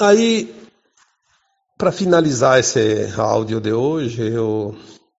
Aí 0.00 0.62
para 1.82 1.90
finalizar 1.90 2.60
esse 2.60 3.12
áudio 3.18 3.60
de 3.60 3.72
hoje, 3.72 4.22
eu 4.22 4.72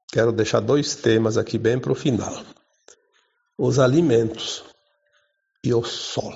quero 0.08 0.32
deixar 0.32 0.62
dois 0.62 0.96
temas 0.96 1.38
aqui 1.38 1.58
bem 1.58 1.78
para 1.78 1.92
o 1.92 1.96
final: 1.96 2.34
os 3.58 3.80
alimentos 3.80 4.64
e 5.62 5.74
o 5.74 5.84
sol. 5.84 6.34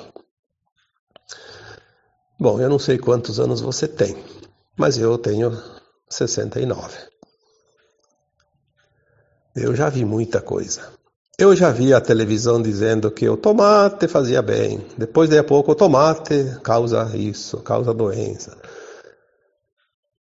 Bom, 2.38 2.60
eu 2.60 2.68
não 2.70 2.78
sei 2.78 2.98
quantos 2.98 3.40
anos 3.40 3.62
você 3.62 3.88
tem, 3.88 4.22
mas 4.76 4.98
eu 4.98 5.18
tenho 5.18 5.52
69. 6.10 7.16
Eu 9.60 9.76
já 9.76 9.89
vi 9.89 10.06
muita 10.06 10.39
coisa. 10.39 10.82
Eu 11.39 11.56
já 11.56 11.72
vi 11.72 11.93
a 11.93 12.00
televisão 12.00 12.62
dizendo 12.62 13.10
que 13.10 13.28
o 13.28 13.36
tomate 13.36 14.08
fazia 14.08 14.41
bem. 14.41 14.86
Depois, 14.96 15.30
de 15.30 15.38
a 15.38 15.43
pouco, 15.43 15.72
o 15.72 15.76
tomate 15.76 16.58
causa 16.63 17.12
isso, 17.15 17.58
causa 17.58 17.93
doença. 17.93 18.56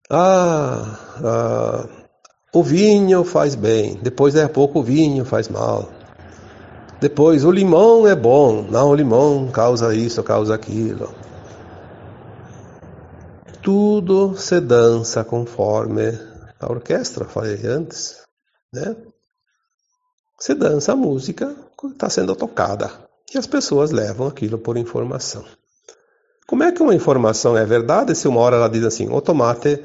Ah, 0.08 0.98
ah, 1.24 1.88
o 2.54 2.62
vinho 2.62 3.24
faz 3.24 3.56
bem, 3.56 3.98
depois 4.00 4.34
daqui 4.34 4.46
a 4.46 4.48
pouco 4.48 4.78
o 4.78 4.82
vinho 4.82 5.24
faz 5.24 5.48
mal. 5.48 5.88
Depois 7.00 7.44
o 7.44 7.50
limão 7.50 8.06
é 8.06 8.14
bom, 8.14 8.62
não, 8.62 8.90
o 8.90 8.94
limão 8.94 9.48
causa 9.48 9.94
isso, 9.94 10.22
causa 10.22 10.54
aquilo. 10.54 11.12
Tudo 13.60 14.36
se 14.36 14.60
dança 14.60 15.24
conforme 15.24 16.16
a 16.60 16.70
orquestra, 16.70 17.24
falei 17.24 17.66
antes, 17.66 18.22
né? 18.72 18.94
Se 20.38 20.54
dança 20.54 20.92
a 20.92 20.96
música 20.96 21.54
que 21.78 21.86
está 21.88 22.10
sendo 22.10 22.36
tocada 22.36 22.90
e 23.34 23.38
as 23.38 23.46
pessoas 23.46 23.90
levam 23.90 24.26
aquilo 24.26 24.58
por 24.58 24.76
informação. 24.76 25.44
Como 26.46 26.62
é 26.62 26.70
que 26.70 26.82
uma 26.82 26.94
informação 26.94 27.56
é 27.56 27.64
verdade 27.64 28.14
se 28.14 28.28
uma 28.28 28.40
hora 28.40 28.56
ela 28.56 28.68
diz 28.68 28.84
assim, 28.84 29.08
o 29.10 29.20
tomate 29.20 29.82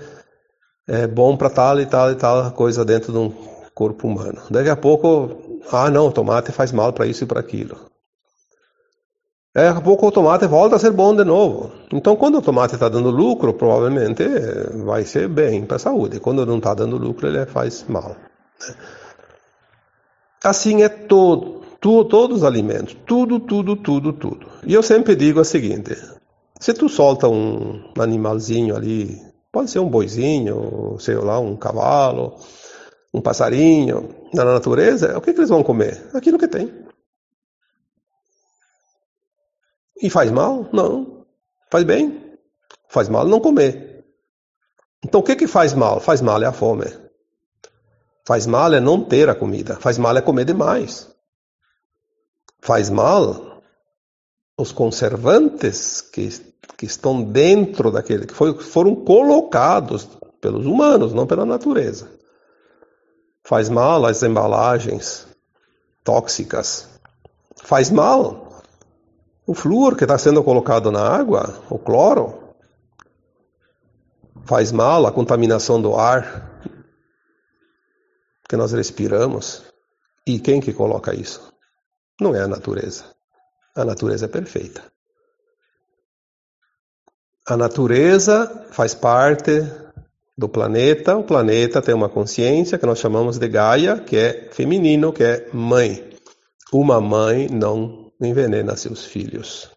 é 0.87 1.07
bom 1.07 1.37
para 1.37 1.49
tal 1.49 1.79
e 1.79 1.85
tal 1.85 2.11
e 2.11 2.15
tal 2.15 2.51
coisa 2.51 2.83
dentro 2.83 3.11
de 3.11 3.17
um 3.17 3.31
corpo 3.73 4.07
humano. 4.07 4.41
Daqui 4.49 4.69
a 4.69 4.75
pouco, 4.75 5.61
ah 5.71 5.89
não, 5.89 6.07
o 6.07 6.11
tomate 6.11 6.51
faz 6.51 6.71
mal 6.71 6.91
para 6.91 7.05
isso 7.05 7.23
e 7.23 7.27
para 7.27 7.39
aquilo. 7.39 7.77
Daqui 9.55 9.79
a 9.79 9.81
pouco 9.81 10.07
o 10.07 10.11
tomate 10.11 10.47
volta 10.47 10.75
a 10.75 10.79
ser 10.79 10.91
bom 10.91 11.15
de 11.15 11.23
novo. 11.23 11.71
Então, 11.91 12.15
quando 12.15 12.37
o 12.37 12.41
tomate 12.41 12.75
está 12.75 12.89
dando 12.89 13.09
lucro, 13.09 13.53
provavelmente 13.53 14.23
vai 14.83 15.03
ser 15.03 15.27
bem 15.27 15.65
para 15.65 15.77
a 15.77 15.79
saúde. 15.79 16.19
Quando 16.19 16.45
não 16.45 16.57
está 16.57 16.73
dando 16.73 16.97
lucro, 16.97 17.27
ele 17.27 17.45
faz 17.45 17.85
mal. 17.87 18.15
Assim 20.43 20.81
é 20.81 20.89
todo, 20.89 21.61
tu, 21.79 22.03
todos 22.05 22.37
os 22.37 22.43
alimentos, 22.43 22.97
tudo, 23.05 23.39
tudo, 23.39 23.75
tudo, 23.75 24.11
tudo. 24.13 24.47
E 24.65 24.73
eu 24.73 24.81
sempre 24.81 25.15
digo 25.15 25.39
o 25.39 25.45
seguinte: 25.45 25.95
se 26.59 26.73
tu 26.73 26.89
solta 26.89 27.27
um 27.27 27.91
animalzinho 27.99 28.75
ali, 28.75 29.21
pode 29.51 29.69
ser 29.69 29.79
um 29.79 29.89
boizinho, 29.89 30.97
sei 30.99 31.15
lá, 31.15 31.39
um 31.39 31.55
cavalo, 31.55 32.35
um 33.13 33.21
passarinho, 33.21 34.09
na 34.33 34.43
natureza, 34.43 35.17
o 35.17 35.21
que, 35.21 35.31
que 35.33 35.39
eles 35.39 35.49
vão 35.49 35.63
comer? 35.63 36.09
Aquilo 36.13 36.39
que 36.39 36.47
tem. 36.47 36.73
E 40.01 40.09
faz 40.09 40.31
mal? 40.31 40.67
Não. 40.73 41.25
Faz 41.69 41.83
bem? 41.83 42.35
Faz 42.89 43.07
mal 43.07 43.27
não 43.27 43.39
comer. 43.39 44.03
Então 45.05 45.21
o 45.21 45.23
que, 45.23 45.35
que 45.35 45.47
faz 45.47 45.73
mal? 45.73 45.99
Faz 45.99 46.21
mal 46.21 46.41
é 46.41 46.47
a 46.47 46.51
fome. 46.51 46.85
Faz 48.25 48.45
mal 48.45 48.73
é 48.73 48.79
não 48.79 49.03
ter 49.03 49.29
a 49.29 49.35
comida. 49.35 49.75
Faz 49.75 49.97
mal 49.97 50.15
é 50.15 50.21
comer 50.21 50.45
demais. 50.45 51.09
Faz 52.61 52.89
mal 52.89 53.61
os 54.57 54.71
conservantes 54.71 56.01
que, 56.01 56.29
que 56.77 56.85
estão 56.85 57.23
dentro 57.23 57.91
daquele, 57.91 58.27
que 58.27 58.33
foi, 58.33 58.53
foram 58.59 58.95
colocados 58.95 60.07
pelos 60.39 60.65
humanos, 60.65 61.13
não 61.13 61.25
pela 61.25 61.45
natureza. 61.45 62.09
Faz 63.43 63.69
mal 63.69 64.05
as 64.05 64.21
embalagens 64.21 65.27
tóxicas. 66.03 66.87
Faz 67.63 67.89
mal 67.89 68.61
o 69.47 69.53
flúor 69.55 69.95
que 69.95 70.03
está 70.03 70.17
sendo 70.17 70.43
colocado 70.43 70.91
na 70.91 71.01
água, 71.01 71.59
o 71.69 71.79
cloro. 71.79 72.53
Faz 74.45 74.71
mal 74.71 75.07
a 75.07 75.11
contaminação 75.11 75.81
do 75.81 75.95
ar 75.95 76.50
que 78.51 78.57
nós 78.57 78.73
respiramos. 78.73 79.63
E 80.27 80.37
quem 80.37 80.59
que 80.59 80.73
coloca 80.73 81.15
isso? 81.15 81.53
Não 82.19 82.35
é 82.35 82.41
a 82.41 82.47
natureza. 82.49 83.05
A 83.73 83.85
natureza 83.85 84.25
é 84.25 84.27
perfeita. 84.27 84.83
A 87.47 87.55
natureza 87.55 88.67
faz 88.71 88.93
parte 88.93 89.51
do 90.37 90.49
planeta. 90.49 91.15
O 91.15 91.23
planeta 91.23 91.81
tem 91.81 91.95
uma 91.95 92.09
consciência 92.09 92.77
que 92.77 92.85
nós 92.85 92.99
chamamos 92.99 93.39
de 93.39 93.47
Gaia, 93.47 93.97
que 94.01 94.17
é 94.17 94.49
feminino, 94.51 95.13
que 95.13 95.23
é 95.23 95.49
mãe. 95.53 96.09
Uma 96.73 96.99
mãe 96.99 97.47
não 97.47 98.11
envenena 98.21 98.75
seus 98.75 99.05
filhos. 99.05 99.71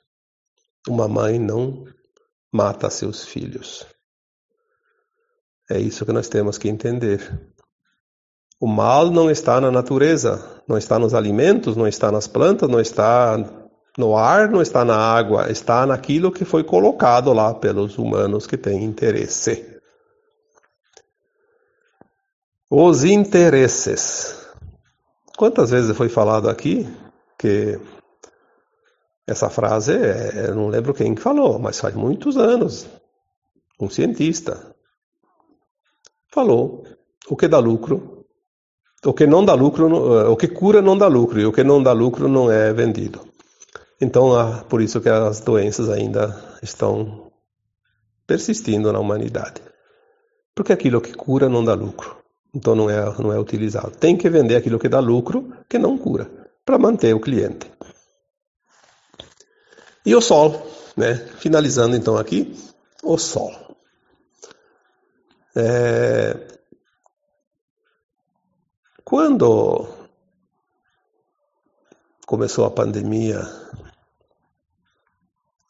Uma 0.88 1.06
mãe 1.06 1.38
não 1.38 1.84
mata 2.52 2.90
seus 2.90 3.24
filhos. 3.24 3.87
É 5.70 5.78
isso 5.78 6.04
que 6.04 6.12
nós 6.12 6.28
temos 6.28 6.58
que 6.58 6.68
entender. 6.68 7.53
O 8.60 8.66
mal 8.66 9.10
não 9.10 9.30
está 9.30 9.60
na 9.60 9.70
natureza, 9.70 10.62
não 10.66 10.78
está 10.78 10.98
nos 10.98 11.14
alimentos, 11.14 11.76
não 11.76 11.86
está 11.86 12.10
nas 12.10 12.26
plantas, 12.26 12.68
não 12.68 12.80
está 12.80 13.36
no 13.98 14.16
ar, 14.16 14.50
não 14.50 14.60
está 14.60 14.84
na 14.84 14.96
água, 14.96 15.50
está 15.50 15.86
naquilo 15.86 16.32
que 16.32 16.44
foi 16.44 16.64
colocado 16.64 17.32
lá 17.32 17.54
pelos 17.54 17.98
humanos 17.98 18.46
que 18.46 18.56
têm 18.56 18.82
interesse. 18.82 19.74
Os 22.70 23.04
interesses. 23.04 24.42
Quantas 25.36 25.70
vezes 25.70 25.96
foi 25.96 26.08
falado 26.08 26.48
aqui 26.48 26.88
que 27.38 27.78
essa 29.26 29.48
frase, 29.48 29.92
é, 29.92 30.48
eu 30.48 30.54
não 30.54 30.68
lembro 30.68 30.94
quem 30.94 31.16
falou, 31.16 31.58
mas 31.58 31.80
faz 31.80 31.94
muitos 31.94 32.36
anos, 32.36 32.88
um 33.80 33.88
cientista 33.88 34.74
falou: 36.32 36.84
o 37.28 37.36
que 37.36 37.48
dá 37.48 37.58
lucro, 37.58 38.13
o 39.04 39.12
que 39.12 39.26
não 39.26 39.44
dá 39.44 39.54
lucro, 39.54 40.18
eh, 40.18 40.28
o 40.28 40.36
que 40.36 40.48
cura 40.48 40.80
não 40.80 40.96
dá 40.96 41.06
lucro 41.06 41.40
e 41.40 41.46
o 41.46 41.52
que 41.52 41.62
não 41.62 41.82
dá 41.82 41.92
lucro 41.92 42.28
não 42.28 42.50
é 42.50 42.72
vendido. 42.72 43.20
Então, 44.00 44.34
ah, 44.34 44.64
por 44.68 44.80
isso 44.80 45.00
que 45.00 45.08
as 45.08 45.40
doenças 45.40 45.88
ainda 45.88 46.56
estão 46.62 47.30
persistindo 48.26 48.92
na 48.92 48.98
humanidade. 48.98 49.60
Porque 50.54 50.72
aquilo 50.72 51.00
que 51.00 51.12
cura 51.12 51.48
não 51.48 51.64
dá 51.64 51.74
lucro. 51.74 52.16
Então 52.54 52.74
não 52.74 52.88
é, 52.88 53.02
não 53.18 53.32
é 53.32 53.38
utilizado. 53.38 53.90
Tem 53.90 54.16
que 54.16 54.30
vender 54.30 54.56
aquilo 54.56 54.78
que 54.78 54.88
dá 54.88 55.00
lucro, 55.00 55.52
que 55.68 55.78
não 55.78 55.98
cura, 55.98 56.30
para 56.64 56.78
manter 56.78 57.14
o 57.14 57.20
cliente. 57.20 57.70
E 60.06 60.14
o 60.14 60.20
sol, 60.20 60.66
né? 60.96 61.14
Finalizando 61.38 61.96
então 61.96 62.16
aqui, 62.16 62.54
o 63.02 63.18
sol. 63.18 63.52
É... 65.56 66.36
Quando 69.16 69.87
começou 72.27 72.64
a 72.64 72.70
pandemia, 72.72 73.42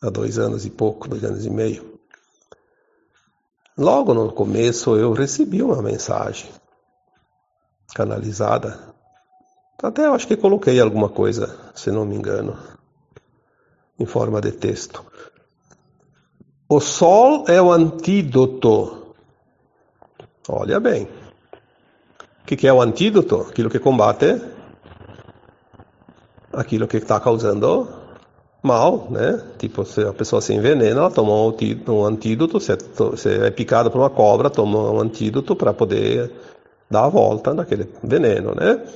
há 0.03 0.09
dois 0.09 0.39
anos 0.39 0.65
e 0.65 0.71
pouco, 0.71 1.07
dois 1.07 1.23
anos 1.25 1.45
e 1.45 1.51
meio, 1.51 2.01
logo 3.77 4.15
no 4.15 4.33
começo 4.33 4.97
eu 4.97 5.13
recebi 5.13 5.63
uma 5.63 5.83
mensagem 5.83 6.51
canalizada. 7.95 8.81
Até 9.83 10.07
eu 10.07 10.15
acho 10.15 10.27
que 10.27 10.39
coloquei 10.39 10.81
alguma 10.81 11.11
coisa, 11.11 11.71
se 11.75 11.91
não 11.91 12.07
me 12.07 12.17
engano, 12.17 12.59
em 13.99 14.07
forma 14.07 14.41
de 14.41 14.53
texto. 14.53 15.05
O 16.67 16.81
sol 16.81 17.45
é 17.47 17.61
o 17.61 17.71
antídoto. 17.71 19.15
Olha 20.49 20.81
bem. 20.81 21.24
O 22.45 22.47
que 22.47 22.69
é 22.69 22.73
o 22.73 22.83
antídoto? 22.83 23.47
Aquilo 23.49 23.71
que 23.71 23.79
combate 23.79 24.41
aquilo 26.57 26.87
que 26.87 26.99
está 26.99 27.19
causando 27.19 27.89
mal, 28.63 29.09
né? 29.11 29.43
Tipo, 29.59 29.85
se 29.85 30.03
a 30.03 30.13
pessoa 30.13 30.41
se 30.41 30.55
envenena, 30.55 31.01
ela 31.01 31.11
toma 31.11 31.33
um 31.33 32.05
antídoto, 32.05 32.61
se 32.61 32.73
é 33.29 33.51
picada 33.51 33.91
por 33.91 33.99
uma 33.99 34.11
cobra, 34.11 34.49
toma 34.49 34.91
um 34.91 35.01
antídoto 35.01 35.55
para 35.55 35.73
poder 35.73 36.31
dar 36.91 37.05
a 37.05 37.09
volta 37.09 37.53
naquele 37.53 37.89
veneno, 38.03 38.55
né? 38.55 38.87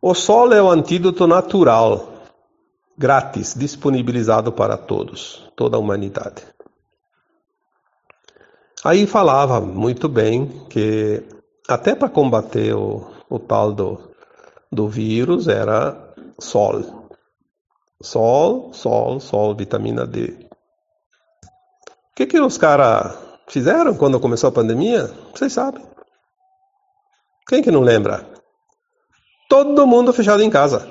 O 0.00 0.14
sol 0.14 0.52
é 0.52 0.62
o 0.62 0.70
antídoto 0.70 1.26
natural, 1.26 2.08
grátis, 2.98 3.54
disponibilizado 3.56 4.52
para 4.52 4.76
todos, 4.76 5.48
toda 5.56 5.76
a 5.76 5.80
humanidade. 5.80 6.42
Aí 8.84 9.06
falava 9.06 9.60
muito 9.60 10.08
bem 10.08 10.66
que 10.68 11.22
até 11.68 11.94
para 11.94 12.08
combater 12.08 12.74
o, 12.74 13.10
o 13.28 13.38
tal 13.38 13.72
do, 13.72 14.12
do 14.70 14.88
vírus 14.88 15.48
era 15.48 16.14
sol. 16.38 17.10
Sol, 18.02 18.72
sol, 18.72 19.20
sol, 19.20 19.54
vitamina 19.54 20.06
D. 20.06 20.48
O 22.12 22.14
que, 22.16 22.26
que 22.26 22.40
os 22.40 22.58
caras 22.58 23.16
fizeram 23.48 23.94
quando 23.94 24.20
começou 24.20 24.48
a 24.48 24.52
pandemia? 24.52 25.10
Vocês 25.34 25.52
sabem. 25.52 25.84
Quem 27.48 27.62
que 27.62 27.70
não 27.70 27.80
lembra? 27.80 28.26
Todo 29.48 29.86
mundo 29.86 30.12
fechado 30.12 30.42
em 30.42 30.50
casa. 30.50 30.88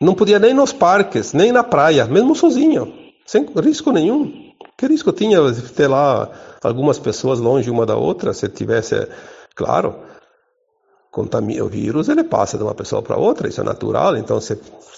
Não 0.00 0.14
podia 0.14 0.38
nem 0.38 0.54
nos 0.54 0.72
parques, 0.72 1.34
nem 1.34 1.52
na 1.52 1.62
praia, 1.62 2.06
mesmo 2.06 2.34
sozinho, 2.34 2.90
sem 3.26 3.44
risco 3.62 3.92
nenhum. 3.92 4.50
Que 4.78 4.86
risco 4.86 5.12
tinha 5.12 5.38
ter 5.76 5.86
lá 5.86 6.30
algumas 6.64 6.98
pessoas 6.98 7.38
longe 7.38 7.70
uma 7.70 7.84
da 7.84 7.96
outra, 7.96 8.32
se 8.32 8.48
tivesse, 8.48 9.06
claro, 9.54 9.96
o 11.12 11.68
vírus 11.68 12.08
ele 12.08 12.22
passa 12.22 12.56
de 12.56 12.62
uma 12.62 12.74
pessoa 12.74 13.02
para 13.02 13.16
outra, 13.16 13.48
isso 13.48 13.60
é 13.60 13.64
natural, 13.64 14.16
então 14.16 14.40
se 14.40 14.54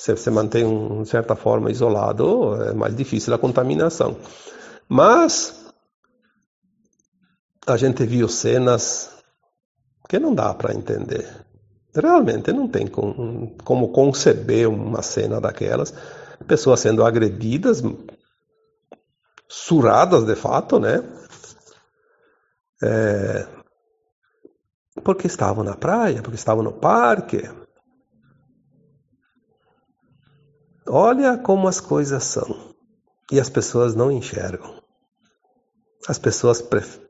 você 0.06 0.30
mantém 0.30 0.64
um, 0.64 1.02
de 1.02 1.08
certa 1.08 1.34
forma 1.34 1.70
isolado, 1.70 2.54
é 2.62 2.74
mais 2.74 2.94
difícil 2.94 3.32
a 3.32 3.38
contaminação. 3.38 4.16
Mas 4.88 5.72
a 7.66 7.76
gente 7.76 8.04
viu 8.04 8.28
cenas 8.28 9.10
que 10.08 10.18
não 10.18 10.34
dá 10.34 10.52
para 10.52 10.74
entender. 10.74 11.26
Realmente 11.94 12.52
não 12.52 12.68
tem 12.68 12.86
como, 12.86 13.56
como 13.64 13.92
conceber 13.92 14.68
uma 14.68 15.02
cena 15.02 15.40
daquelas, 15.40 15.94
pessoas 16.46 16.80
sendo 16.80 17.04
agredidas, 17.04 17.82
suradas 19.48 20.24
de 20.24 20.34
fato, 20.34 20.78
né? 20.78 21.02
É, 22.82 23.46
porque 25.02 25.26
estavam 25.26 25.64
na 25.64 25.76
praia, 25.76 26.22
porque 26.22 26.36
estavam 26.36 26.62
no 26.62 26.72
parque. 26.72 27.48
Olha 30.86 31.38
como 31.38 31.68
as 31.68 31.80
coisas 31.80 32.24
são. 32.24 32.72
E 33.30 33.40
as 33.40 33.48
pessoas 33.48 33.94
não 33.94 34.10
enxergam. 34.10 34.82
As 36.06 36.18
pessoas 36.18 36.62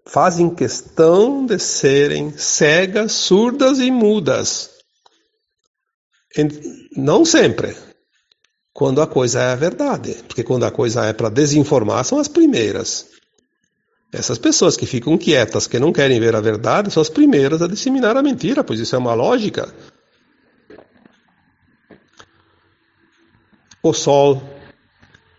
fazem 0.07 0.55
questão 0.55 1.46
de 1.46 1.59
serem 1.59 2.37
cegas, 2.37 3.12
surdas 3.12 3.78
e 3.78 3.90
mudas. 3.90 4.70
Não 6.96 7.24
sempre. 7.24 7.76
Quando 8.72 9.02
a 9.02 9.07
coisa 9.07 9.40
é 9.40 9.52
a 9.52 9.57
verdade. 9.57 10.22
Porque 10.26 10.44
quando 10.44 10.64
a 10.64 10.70
coisa 10.70 11.07
é 11.07 11.12
para 11.12 11.28
desinformar, 11.28 12.05
são 12.05 12.18
as 12.18 12.28
primeiras. 12.28 13.07
Essas 14.12 14.38
pessoas 14.38 14.77
que 14.77 14.85
ficam 14.85 15.16
quietas, 15.16 15.66
que 15.66 15.79
não 15.79 15.92
querem 15.92 16.20
ver 16.20 16.37
a 16.37 16.40
verdade, 16.40 16.92
são 16.92 17.01
as 17.01 17.09
primeiras 17.09 17.62
a 17.62 17.66
disseminar 17.66 18.16
a 18.16 18.22
mentira, 18.22 18.62
pois 18.62 18.79
isso 18.79 18.94
é 18.94 18.98
uma 18.98 19.14
lógica. 19.14 19.72
O 23.83 23.92
sol 23.92 24.42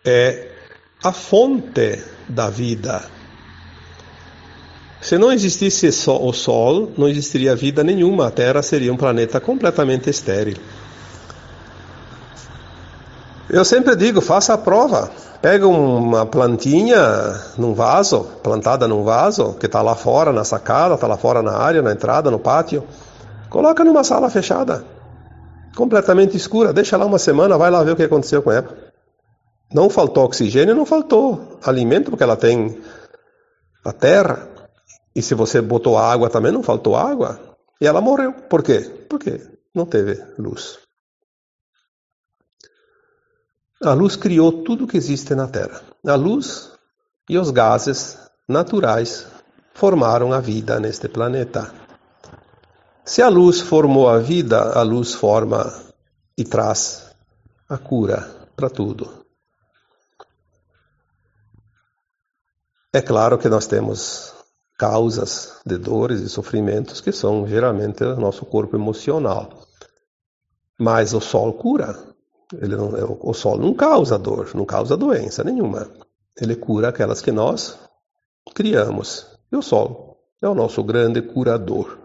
é 0.04 0.50
a 1.02 1.12
fonte 1.12 2.02
da 2.28 2.50
vida. 2.50 3.08
Se 5.04 5.18
não 5.18 5.30
existisse 5.30 5.86
o 6.08 6.32
Sol, 6.32 6.90
não 6.96 7.06
existiria 7.06 7.54
vida 7.54 7.84
nenhuma. 7.84 8.28
A 8.28 8.30
Terra 8.30 8.62
seria 8.62 8.90
um 8.90 8.96
planeta 8.96 9.38
completamente 9.38 10.08
estéril. 10.08 10.56
Eu 13.48 13.64
sempre 13.64 13.94
digo, 13.94 14.20
faça 14.20 14.54
a 14.54 14.58
prova. 14.58 15.10
Pega 15.42 15.68
uma 15.68 16.24
plantinha 16.24 16.98
num 17.58 17.74
vaso, 17.74 18.26
plantada 18.42 18.88
num 18.88 19.02
vaso, 19.04 19.54
que 19.60 19.66
está 19.66 19.82
lá 19.82 19.94
fora 19.94 20.32
na 20.32 20.44
sacada, 20.44 20.94
está 20.94 21.06
lá 21.06 21.18
fora 21.18 21.42
na 21.42 21.52
área, 21.52 21.82
na 21.82 21.92
entrada, 21.92 22.30
no 22.30 22.38
pátio. 22.38 22.82
Coloca 23.50 23.84
numa 23.84 24.02
sala 24.02 24.30
fechada, 24.30 24.84
completamente 25.76 26.36
escura. 26.36 26.72
Deixa 26.72 26.96
lá 26.96 27.04
uma 27.04 27.18
semana, 27.18 27.58
vai 27.58 27.70
lá 27.70 27.82
ver 27.82 27.92
o 27.92 27.96
que 27.96 28.02
aconteceu 28.02 28.42
com 28.42 28.50
ela. 28.50 28.74
Não 29.72 29.90
faltou 29.90 30.24
oxigênio, 30.24 30.74
não 30.74 30.86
faltou 30.86 31.58
alimento, 31.62 32.10
porque 32.10 32.22
ela 32.22 32.36
tem 32.36 32.80
a 33.84 33.92
terra. 33.92 34.48
E 35.14 35.20
se 35.20 35.34
você 35.34 35.60
botou 35.60 35.98
água 35.98 36.30
também, 36.30 36.52
não 36.52 36.62
faltou 36.62 36.96
água. 36.96 37.38
E 37.80 37.86
ela 37.86 38.00
morreu. 38.00 38.32
Por 38.32 38.62
quê? 38.62 38.80
Porque 39.08 39.42
não 39.74 39.84
teve 39.84 40.20
luz. 40.38 40.83
A 43.84 43.92
luz 43.92 44.16
criou 44.16 44.64
tudo 44.64 44.86
que 44.86 44.96
existe 44.96 45.34
na 45.34 45.46
Terra. 45.46 45.82
A 46.06 46.14
luz 46.14 46.72
e 47.28 47.36
os 47.36 47.50
gases 47.50 48.18
naturais 48.48 49.26
formaram 49.74 50.32
a 50.32 50.40
vida 50.40 50.80
neste 50.80 51.06
planeta. 51.06 51.70
Se 53.04 53.20
a 53.20 53.28
luz 53.28 53.60
formou 53.60 54.08
a 54.08 54.18
vida, 54.18 54.72
a 54.72 54.80
luz 54.80 55.12
forma 55.12 55.70
e 56.38 56.44
traz 56.44 57.10
a 57.68 57.76
cura 57.76 58.26
para 58.56 58.70
tudo. 58.70 59.26
É 62.90 63.02
claro 63.02 63.36
que 63.36 63.50
nós 63.50 63.66
temos 63.66 64.32
causas 64.78 65.60
de 65.66 65.76
dores 65.76 66.20
e 66.20 66.28
sofrimentos 66.30 67.02
que 67.02 67.12
são 67.12 67.46
geralmente 67.46 68.02
o 68.02 68.16
nosso 68.16 68.46
corpo 68.46 68.76
emocional. 68.76 69.66
Mas 70.78 71.12
o 71.12 71.20
sol 71.20 71.52
cura. 71.52 72.13
Ele 72.60 72.76
não, 72.76 73.18
o 73.20 73.32
sol 73.32 73.58
não 73.58 73.74
causa 73.74 74.18
dor, 74.18 74.50
não 74.54 74.64
causa 74.64 74.96
doença 74.96 75.42
nenhuma. 75.44 75.88
Ele 76.40 76.56
cura 76.56 76.88
aquelas 76.88 77.20
que 77.20 77.30
nós 77.30 77.78
criamos. 78.54 79.26
E 79.50 79.56
o 79.56 79.62
sol 79.62 80.18
é 80.42 80.48
o 80.48 80.54
nosso 80.54 80.82
grande 80.82 81.22
curador. 81.22 81.98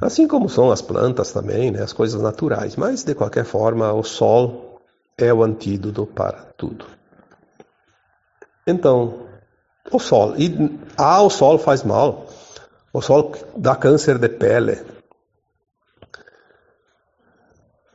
Assim 0.00 0.28
como 0.28 0.48
são 0.48 0.70
as 0.70 0.82
plantas 0.82 1.32
também, 1.32 1.70
né, 1.70 1.82
as 1.82 1.92
coisas 1.92 2.20
naturais. 2.20 2.76
Mas, 2.76 3.02
de 3.02 3.14
qualquer 3.14 3.44
forma, 3.44 3.92
o 3.92 4.02
sol 4.02 4.80
é 5.16 5.32
o 5.32 5.42
antídoto 5.42 6.06
para 6.06 6.44
tudo. 6.56 6.86
Então, 8.66 9.26
o 9.90 9.98
sol. 9.98 10.34
E, 10.36 10.78
ah, 10.98 11.22
o 11.22 11.30
sol 11.30 11.58
faz 11.58 11.82
mal. 11.82 12.26
O 12.92 13.00
sol 13.00 13.32
dá 13.56 13.74
câncer 13.76 14.18
de 14.18 14.28
pele. 14.28 14.95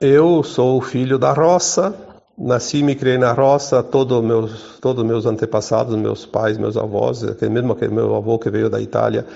Eu 0.04 0.41
sou 0.41 0.82
filho 0.82 1.20
da 1.20 1.32
roça, 1.32 1.93
nasci 2.36 2.80
e 2.80 2.84
me 2.84 2.95
criei 2.95 3.20
na 3.20 3.34
roça, 3.34 3.84
todos 3.84 4.20
meus, 4.24 4.80
todos 4.80 5.06
meus 5.06 5.28
antepassados, 5.28 5.95
meus 5.95 6.26
pais, 6.26 6.58
meus 6.58 6.76
avós, 6.76 7.22
mesmo 7.39 7.74
aquele 7.74 7.93
meu 7.93 8.16
avô 8.16 8.39
que 8.39 8.49
veio 8.49 8.68
da 8.68 8.82
Itália, 8.82 9.28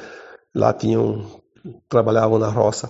lá 0.55 0.74
tinham 0.74 1.24
trabalhavam 1.88 2.39
na 2.39 2.49
roça. 2.49 2.89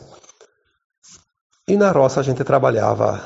E 1.67 1.75
na 1.75 1.91
roça 1.91 2.21
a 2.21 2.23
gente 2.23 2.45
trabalhava 2.45 3.21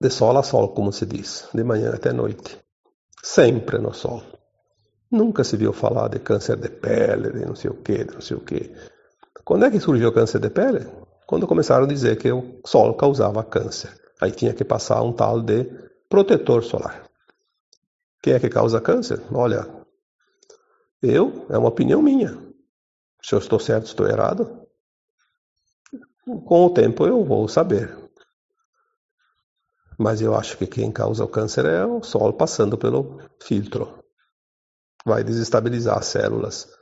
de 0.00 0.08
sol 0.08 0.38
a 0.38 0.42
sol, 0.42 0.70
como 0.70 0.90
se 0.90 1.04
diz, 1.04 1.50
de 1.52 1.62
manhã 1.62 1.92
até 1.92 2.14
noite. 2.14 2.58
Sempre 3.22 3.76
no 3.76 3.92
sol. 3.92 4.22
Nunca 5.12 5.44
se 5.44 5.54
viu 5.58 5.74
falar 5.74 6.08
de 6.08 6.20
câncer 6.20 6.56
de 6.56 6.70
pele, 6.70 7.30
de 7.30 7.44
não 7.44 7.54
sei 7.54 7.70
o 7.70 7.74
que, 7.74 8.04
de 8.04 8.14
não 8.14 8.22
sei 8.22 8.38
o 8.38 8.40
que. 8.40 8.74
Quando 9.44 9.66
é 9.66 9.70
que 9.70 9.80
surgiu 9.80 10.08
o 10.08 10.14
câncer 10.14 10.40
de 10.40 10.48
pele? 10.48 11.07
Quando 11.28 11.46
começaram 11.46 11.84
a 11.84 11.88
dizer 11.88 12.16
que 12.16 12.32
o 12.32 12.58
sol 12.64 12.94
causava 12.94 13.44
câncer. 13.44 13.92
Aí 14.18 14.32
tinha 14.32 14.54
que 14.54 14.64
passar 14.64 15.02
um 15.02 15.12
tal 15.12 15.42
de 15.42 15.64
protetor 16.08 16.64
solar. 16.64 17.06
Quem 18.22 18.32
é 18.32 18.40
que 18.40 18.48
causa 18.48 18.80
câncer? 18.80 19.20
Olha, 19.30 19.68
eu, 21.02 21.44
é 21.50 21.58
uma 21.58 21.68
opinião 21.68 22.00
minha. 22.00 22.30
Se 23.22 23.34
eu 23.34 23.40
estou 23.40 23.60
certo, 23.60 23.84
estou 23.84 24.08
errado? 24.08 24.66
Com 26.46 26.64
o 26.64 26.70
tempo 26.70 27.06
eu 27.06 27.22
vou 27.22 27.46
saber. 27.46 27.94
Mas 29.98 30.22
eu 30.22 30.34
acho 30.34 30.56
que 30.56 30.66
quem 30.66 30.90
causa 30.90 31.26
o 31.26 31.28
câncer 31.28 31.66
é 31.66 31.84
o 31.84 32.02
sol 32.02 32.32
passando 32.32 32.78
pelo 32.78 33.20
filtro. 33.42 34.02
Vai 35.04 35.22
desestabilizar 35.22 35.98
as 35.98 36.06
células, 36.06 36.74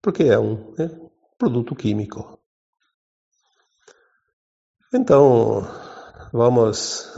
porque 0.00 0.22
é 0.22 0.38
um 0.38 0.76
é 0.78 0.88
produto 1.36 1.74
químico. 1.74 2.39
Então, 4.92 5.64
vamos 6.32 7.08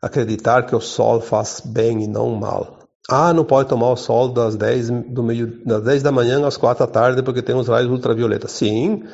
acreditar 0.00 0.62
que 0.64 0.74
o 0.74 0.80
sol 0.80 1.20
faz 1.20 1.60
bem 1.60 2.04
e 2.04 2.06
não 2.06 2.34
mal. 2.34 2.78
Ah, 3.10 3.32
não 3.32 3.44
pode 3.44 3.68
tomar 3.68 3.90
o 3.90 3.96
sol 3.96 4.32
das 4.32 4.56
10, 4.56 4.90
do 5.12 5.22
meio, 5.22 5.62
das 5.64 5.82
10 5.82 6.02
da 6.02 6.10
manhã 6.10 6.44
às 6.46 6.56
4 6.56 6.86
da 6.86 6.90
tarde 6.90 7.22
porque 7.22 7.42
tem 7.42 7.54
os 7.54 7.68
raios 7.68 7.90
ultravioletas. 7.90 8.52
Sim, 8.52 9.04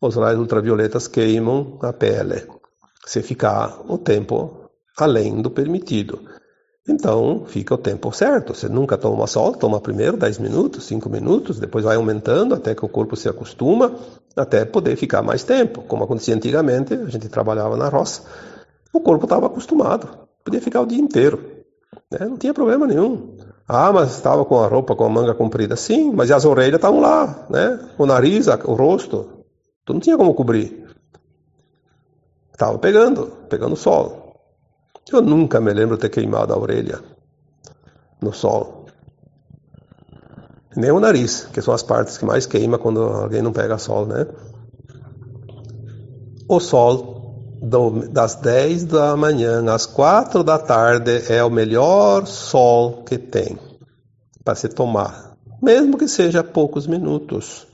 os 0.00 0.16
raios 0.16 0.40
ultravioletas 0.40 1.06
queimam 1.06 1.78
a 1.82 1.92
pele 1.92 2.46
se 3.04 3.22
ficar 3.22 3.80
o 3.88 3.98
tempo 3.98 4.70
além 4.98 5.42
do 5.42 5.50
permitido. 5.50 6.20
Então, 6.88 7.44
fica 7.46 7.74
o 7.74 7.78
tempo 7.78 8.12
certo. 8.12 8.54
Você 8.54 8.68
nunca 8.68 8.96
toma 8.96 9.26
sol, 9.26 9.52
toma 9.54 9.80
primeiro 9.80 10.16
10 10.16 10.38
minutos, 10.38 10.84
5 10.84 11.08
minutos, 11.08 11.58
depois 11.58 11.84
vai 11.84 11.96
aumentando 11.96 12.54
até 12.54 12.74
que 12.74 12.84
o 12.84 12.88
corpo 12.88 13.16
se 13.16 13.28
acostuma, 13.28 13.94
até 14.36 14.64
poder 14.64 14.96
ficar 14.96 15.22
mais 15.22 15.42
tempo. 15.42 15.82
Como 15.82 16.04
acontecia 16.04 16.34
antigamente, 16.34 16.94
a 16.94 17.08
gente 17.08 17.28
trabalhava 17.28 17.76
na 17.76 17.88
roça, 17.88 18.22
o 18.92 19.00
corpo 19.00 19.24
estava 19.24 19.46
acostumado, 19.46 20.08
podia 20.44 20.60
ficar 20.60 20.80
o 20.80 20.86
dia 20.86 21.00
inteiro. 21.00 21.56
Né? 22.10 22.20
Não 22.20 22.36
tinha 22.36 22.54
problema 22.54 22.86
nenhum. 22.86 23.36
Ah, 23.68 23.92
mas 23.92 24.12
estava 24.12 24.44
com 24.44 24.60
a 24.60 24.68
roupa 24.68 24.94
com 24.94 25.04
a 25.04 25.08
manga 25.08 25.34
comprida. 25.34 25.74
Sim, 25.74 26.12
mas 26.12 26.30
as 26.30 26.44
orelhas 26.44 26.76
estavam 26.76 27.00
lá, 27.00 27.46
né? 27.50 27.80
O 27.98 28.06
nariz, 28.06 28.46
o 28.46 28.74
rosto. 28.74 29.44
Tu 29.84 29.92
não 29.92 30.00
tinha 30.00 30.16
como 30.16 30.34
cobrir. 30.34 30.86
Estava 32.52 32.78
pegando, 32.78 33.26
pegando 33.48 33.74
sol. 33.74 34.25
Eu 35.10 35.22
nunca 35.22 35.60
me 35.60 35.72
lembro 35.72 35.96
de 35.96 36.02
ter 36.02 36.08
queimado 36.08 36.52
a 36.52 36.58
orelha 36.58 37.00
no 38.20 38.32
sol. 38.32 38.86
Nem 40.74 40.90
o 40.90 41.00
nariz, 41.00 41.44
que 41.52 41.62
são 41.62 41.72
as 41.72 41.82
partes 41.82 42.18
que 42.18 42.24
mais 42.24 42.44
queima 42.44 42.78
quando 42.78 43.02
alguém 43.02 43.40
não 43.40 43.52
pega 43.52 43.78
sol, 43.78 44.04
né? 44.04 44.26
O 46.48 46.60
sol 46.60 47.16
das 48.10 48.34
10 48.36 48.84
da 48.84 49.16
manhã 49.16 49.64
às 49.72 49.86
4 49.86 50.44
da 50.44 50.58
tarde 50.58 51.32
é 51.32 51.42
o 51.42 51.50
melhor 51.50 52.26
sol 52.26 53.02
que 53.04 53.16
tem 53.16 53.58
para 54.44 54.54
se 54.54 54.68
tomar, 54.68 55.36
mesmo 55.62 55.96
que 55.96 56.06
seja 56.06 56.44
poucos 56.44 56.86
minutos. 56.86 57.66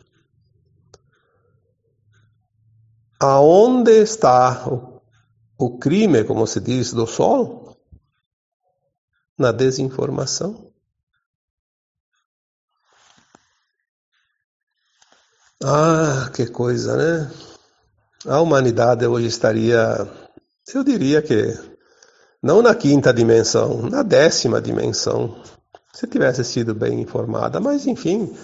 Aonde 3.20 3.92
está 3.92 4.66
o, 4.66 4.91
o 5.64 5.78
crime, 5.78 6.24
como 6.24 6.46
se 6.46 6.60
diz, 6.60 6.92
do 6.92 7.06
sol? 7.06 7.76
Na 9.38 9.52
desinformação. 9.52 10.72
Ah, 15.64 16.30
que 16.34 16.46
coisa, 16.46 16.96
né? 16.96 17.30
a 18.26 18.40
humanidade 18.40 19.06
hoje 19.06 19.26
estaria, 19.26 20.08
eu 20.74 20.84
diria 20.84 21.20
que, 21.22 21.58
não 22.42 22.62
na 22.62 22.74
quinta 22.74 23.12
dimensão, 23.12 23.82
na 23.82 24.02
décima 24.02 24.60
dimensão, 24.60 25.36
se 25.92 26.06
tivesse 26.06 26.44
sido 26.44 26.74
bem 26.74 27.00
informada, 27.00 27.60
mas 27.60 27.86
enfim, 27.86 28.34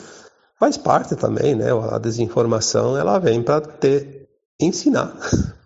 faz 0.59 0.77
parte 0.77 1.16
também, 1.16 1.55
né? 1.55 1.69
A 1.91 1.99
desinformação 1.99 2.97
ela 2.97 3.19
vem 3.19 3.43
para 3.43 3.61
te 3.61 4.29
ensinar, 4.61 5.16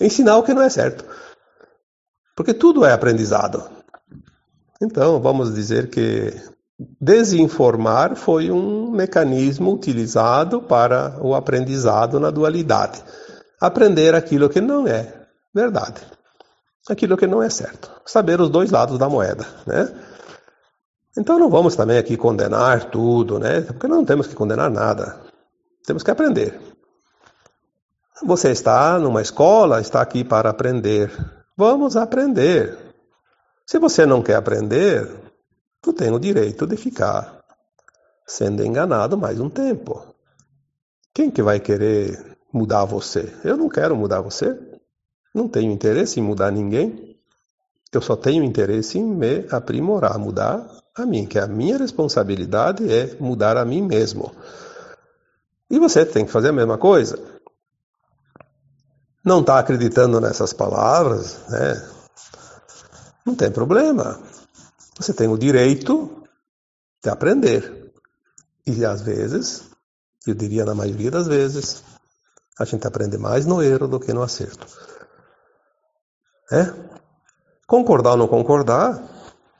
ensinar 0.00 0.36
o 0.36 0.42
que 0.42 0.54
não 0.54 0.62
é 0.62 0.68
certo, 0.68 1.04
porque 2.36 2.54
tudo 2.54 2.84
é 2.84 2.92
aprendizado. 2.92 3.62
Então, 4.82 5.20
vamos 5.20 5.54
dizer 5.54 5.88
que 5.90 6.32
desinformar 7.00 8.16
foi 8.16 8.50
um 8.50 8.90
mecanismo 8.90 9.72
utilizado 9.72 10.60
para 10.60 11.18
o 11.22 11.34
aprendizado 11.34 12.18
na 12.18 12.30
dualidade 12.30 13.02
aprender 13.60 14.14
aquilo 14.14 14.48
que 14.48 14.60
não 14.60 14.86
é 14.86 15.26
verdade, 15.54 16.02
aquilo 16.88 17.16
que 17.16 17.26
não 17.26 17.42
é 17.42 17.48
certo, 17.48 17.90
saber 18.04 18.40
os 18.40 18.50
dois 18.50 18.70
lados 18.70 18.98
da 18.98 19.08
moeda, 19.08 19.46
né? 19.66 19.88
Então 21.16 21.38
não 21.38 21.48
vamos 21.48 21.76
também 21.76 21.96
aqui 21.96 22.16
condenar 22.16 22.90
tudo, 22.90 23.38
né? 23.38 23.60
Porque 23.60 23.86
não 23.86 24.04
temos 24.04 24.26
que 24.26 24.34
condenar 24.34 24.68
nada. 24.68 25.20
Temos 25.86 26.02
que 26.02 26.10
aprender. 26.10 26.58
Você 28.22 28.52
está 28.52 28.96
numa 28.98 29.20
escola, 29.20 29.80
está 29.80 30.00
aqui 30.00 30.22
para 30.22 30.48
aprender. 30.48 31.10
Vamos 31.56 31.96
aprender. 31.96 32.78
Se 33.66 33.78
você 33.78 34.06
não 34.06 34.22
quer 34.22 34.36
aprender, 34.36 35.10
tu 35.82 35.92
tem 35.92 36.12
o 36.12 36.18
direito 36.18 36.64
de 36.66 36.76
ficar 36.76 37.44
sendo 38.24 38.64
enganado 38.64 39.18
mais 39.18 39.40
um 39.40 39.50
tempo. 39.50 40.14
Quem 41.12 41.30
que 41.30 41.42
vai 41.42 41.58
querer 41.58 42.36
mudar 42.52 42.84
você. 42.84 43.32
Eu 43.42 43.56
não 43.56 43.68
quero 43.68 43.96
mudar 43.96 44.20
você. 44.20 44.56
Não 45.34 45.48
tenho 45.48 45.72
interesse 45.72 46.20
em 46.20 46.22
mudar 46.22 46.52
ninguém. 46.52 47.18
Eu 47.92 48.00
só 48.00 48.14
tenho 48.14 48.44
interesse 48.44 48.96
em 48.96 49.04
me 49.04 49.44
aprimorar, 49.50 50.18
mudar 50.18 50.64
a 50.94 51.04
mim, 51.04 51.26
que 51.26 51.38
a 51.38 51.48
minha 51.48 51.76
responsabilidade 51.76 52.90
é 52.92 53.16
mudar 53.18 53.56
a 53.56 53.64
mim 53.64 53.82
mesmo. 53.82 54.32
E 55.68 55.80
você 55.80 56.06
tem 56.06 56.24
que 56.24 56.30
fazer 56.30 56.50
a 56.50 56.52
mesma 56.52 56.78
coisa. 56.78 57.33
Não 59.24 59.40
está 59.40 59.58
acreditando 59.58 60.20
nessas 60.20 60.52
palavras, 60.52 61.38
né? 61.48 61.90
Não 63.24 63.34
tem 63.34 63.50
problema. 63.50 64.20
Você 64.98 65.14
tem 65.14 65.28
o 65.28 65.38
direito 65.38 66.22
de 67.02 67.08
aprender. 67.08 67.92
E 68.66 68.84
às 68.84 69.00
vezes, 69.00 69.64
eu 70.26 70.34
diria 70.34 70.64
na 70.64 70.74
maioria 70.74 71.10
das 71.10 71.26
vezes, 71.26 71.82
a 72.58 72.64
gente 72.64 72.86
aprende 72.86 73.16
mais 73.16 73.46
no 73.46 73.62
erro 73.62 73.88
do 73.88 73.98
que 73.98 74.12
no 74.12 74.22
acerto. 74.22 74.66
É? 76.52 76.72
Concordar 77.66 78.12
ou 78.12 78.16
não 78.18 78.28
concordar, 78.28 79.02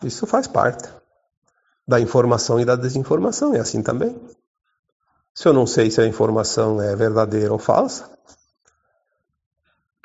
isso 0.03 0.27
faz 0.27 0.47
parte 0.47 0.89
da 1.89 1.99
informação 2.01 2.61
e 2.61 2.65
da 2.65 2.77
desinformação, 2.77 3.55
é 3.55 3.61
assim 3.61 3.83
também. 3.83 4.19
Se 5.35 5.49
eu 5.49 5.53
não 5.53 5.67
sei 5.67 5.91
se 5.91 6.01
a 6.01 6.07
informação 6.07 6.81
é 6.81 6.95
verdadeira 6.95 7.53
ou 7.53 7.59
falsa, 7.59 8.09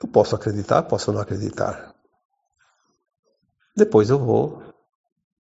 eu 0.02 0.08
posso 0.08 0.36
acreditar, 0.36 0.84
posso 0.84 1.12
não 1.12 1.22
acreditar. 1.22 1.94
Depois 3.76 4.10
eu 4.10 4.20
vou 4.20 4.64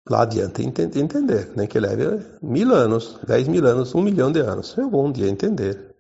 lá 0.09 0.23
adiante 0.23 0.63
entender, 0.63 1.53
nem 1.55 1.67
que 1.67 1.79
leve 1.79 2.25
mil 2.43 2.75
anos, 2.75 3.19
dez 3.27 3.47
mil 3.47 3.67
anos, 3.67 3.95
um 3.95 4.01
milhão 4.01 4.33
de 4.33 4.41
anos. 4.41 4.77
Eu 4.77 4.91
vou 4.91 5.07
um 5.07 5.13
dia 5.13 5.29
entender 5.29 5.95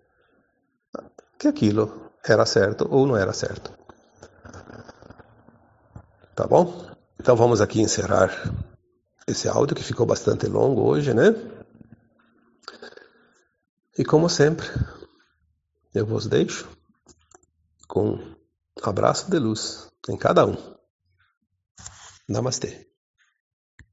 que 1.38 1.46
aquilo 1.46 2.10
era 2.24 2.44
certo 2.46 2.86
ou 2.90 3.06
não 3.06 3.16
era 3.16 3.32
certo. 3.32 3.72
Tá 6.34 6.46
bom? 6.46 6.86
Então 7.18 7.36
vamos 7.36 7.60
aqui 7.60 7.80
encerrar 7.80 8.30
esse 9.26 9.48
áudio 9.48 9.76
que 9.76 9.82
ficou 9.82 10.06
bastante 10.06 10.46
longo 10.46 10.82
hoje, 10.82 11.12
né? 11.12 11.34
E 13.98 14.04
como 14.04 14.28
sempre, 14.28 14.66
eu 15.92 16.06
vos 16.06 16.26
deixo 16.26 16.68
com 17.88 18.37
abraço 18.82 19.30
de 19.30 19.38
luz 19.38 19.88
em 20.08 20.16
cada 20.16 20.46
um. 20.46 20.56
Namastê. 22.28 22.87